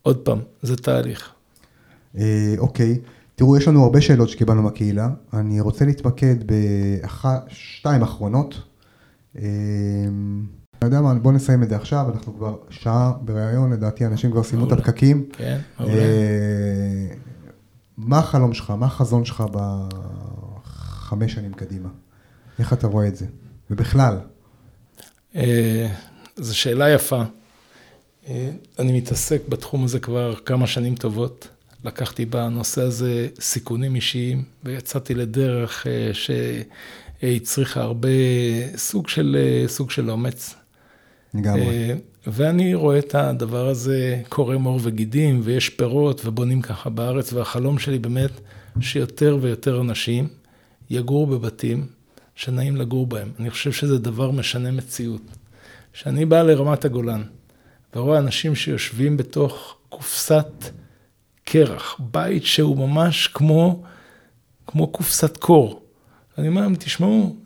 [0.02, 1.30] עוד פעם, זה תהליך.
[2.18, 2.98] אה, אוקיי,
[3.34, 5.08] תראו, יש לנו הרבה שאלות שקיבלנו מהקהילה.
[5.32, 8.54] אני רוצה להתמקד בשתיים אחרונות.
[9.38, 9.42] אה,
[10.78, 14.42] אתה יודע מה, בוא נסיים את זה עכשיו, אנחנו כבר שעה בריאיון, לדעתי אנשים כבר
[14.42, 15.28] סיימו את הפקקים.
[15.32, 15.94] כן, מעולה.
[17.96, 21.88] מה החלום שלך, מה החזון שלך בחמש שנים קדימה?
[22.58, 23.26] איך אתה רואה את זה?
[23.70, 24.18] ובכלל.
[25.36, 25.88] אה,
[26.36, 27.22] זו שאלה יפה.
[28.28, 31.48] אה, אני מתעסק בתחום הזה כבר כמה שנים טובות.
[31.84, 36.10] לקחתי בנושא הזה סיכונים אישיים, ויצאתי לדרך אה,
[37.22, 38.08] שהצריכה הרבה
[38.76, 40.54] סוג של, סוג של אומץ.
[41.34, 41.94] לגמרי.
[42.26, 47.98] ואני רואה את הדבר הזה קורם עור וגידים, ויש פירות, ובונים ככה בארץ, והחלום שלי
[47.98, 48.30] באמת
[48.80, 50.28] שיותר ויותר אנשים
[50.90, 51.86] יגורו בבתים
[52.34, 53.28] שנעים לגור בהם.
[53.40, 55.22] אני חושב שזה דבר משנה מציאות.
[55.92, 57.22] כשאני בא לרמת הגולן
[57.96, 60.70] ורואה אנשים שיושבים בתוך קופסת
[61.44, 63.82] קרח, בית שהוא ממש כמו,
[64.66, 65.82] כמו קופסת קור.
[66.38, 67.36] אני אומר להם, תשמעו,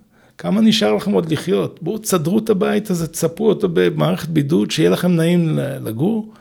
[0.43, 1.79] כמה נשאר לכם עוד לחיות?
[1.83, 6.33] בואו תסדרו את הבית הזה, תספרו אותו במערכת בידוד, שיהיה לכם נעים לגור.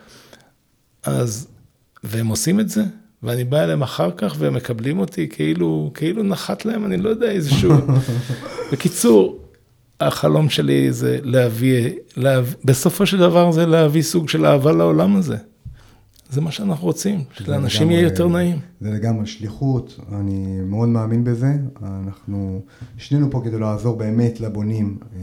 [1.04, 1.48] אז,
[2.04, 2.84] והם עושים את זה,
[3.24, 7.32] ואני בא אליהם אחר כך והם מקבלים אותי כאילו, כאילו נחת להם, אני לא יודע,
[7.32, 7.74] איזשהו...
[8.72, 9.40] בקיצור,
[10.00, 15.38] החלום שלי זה להביא, להביא, בסופו של דבר זה להביא סוג של אהבה לעולם הזה.
[16.32, 18.60] זה מה שאנחנו רוצים, שלאנשים יהיה יותר נעים.
[18.82, 21.54] זה לגמרי שליחות, אני מאוד מאמין בזה.
[21.84, 22.62] אנחנו
[22.98, 24.98] שנינו פה כדי לעזור באמת לבונים.
[25.16, 25.20] אה,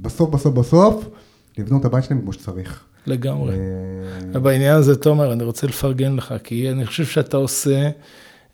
[0.00, 1.08] בסוף, בסוף, בסוף,
[1.58, 2.84] לבנות את הבית שלהם כמו שצריך.
[3.06, 3.54] לגמרי.
[3.54, 3.58] אה,
[4.32, 7.90] ובעניין הזה, תומר, אני רוצה לפרגן לך, כי אני חושב שאתה עושה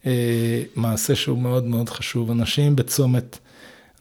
[0.07, 2.31] אה, מעשה שהוא מאוד מאוד חשוב.
[2.31, 3.39] אנשים בצומת,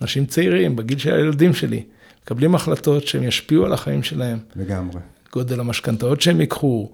[0.02, 1.84] אנשים צעירים, בגיל של הילדים שלי,
[2.24, 4.38] מקבלים החלטות שהן ישפיעו על החיים שלהם.
[4.56, 5.00] לגמרי.
[5.34, 6.90] גודל המשכנתאות שהם ייקחו,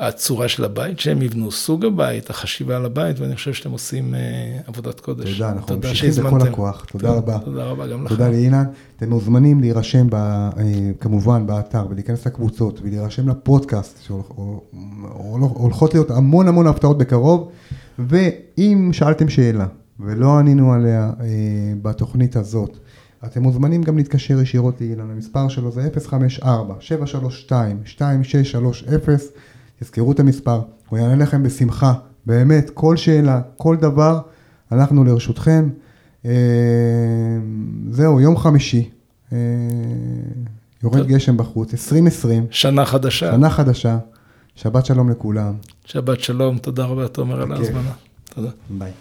[0.00, 4.20] הצורה של הבית שהם יבנו, סוג הבית, החשיבה על הבית, ואני חושב שאתם עושים אה,
[4.66, 5.32] עבודת קודש.
[5.32, 7.38] תודה, אנחנו ממשיכים בכל הכוח, תודה תודה רבה.
[7.44, 8.08] תודה רבה גם לך.
[8.08, 8.64] תודה לאילן.
[8.96, 10.50] אתם מוזמנים להירשם ב, אה,
[11.00, 17.50] כמובן באתר ולהיכנס לקבוצות ולהירשם לפודקאסט, שהולכות להיות המון המון הפתעות בקרוב,
[17.98, 19.66] ואם שאלתם שאלה
[20.00, 21.26] ולא ענינו עליה אה,
[21.82, 22.76] בתוכנית הזאת,
[23.24, 28.00] אתם מוזמנים גם להתקשר ישירות לאילן, המספר שלו זה 054-732-2630,
[29.80, 31.92] תזכרו את המספר, הוא יענה לכם בשמחה,
[32.26, 34.20] באמת, כל שאלה, כל דבר,
[34.72, 35.68] אנחנו לרשותכם.
[36.24, 36.30] אה,
[37.90, 38.90] זהו, יום חמישי,
[39.32, 39.38] אה,
[40.82, 42.46] יורד גשם בחוץ, 2020.
[42.50, 43.32] שנה חדשה.
[43.32, 43.98] שנה חדשה,
[44.54, 45.54] שבת שלום לכולם.
[45.84, 47.92] שבת שלום, תודה רבה, תומר, על ההזמנה.
[48.34, 48.50] תודה.
[48.70, 48.92] ביי.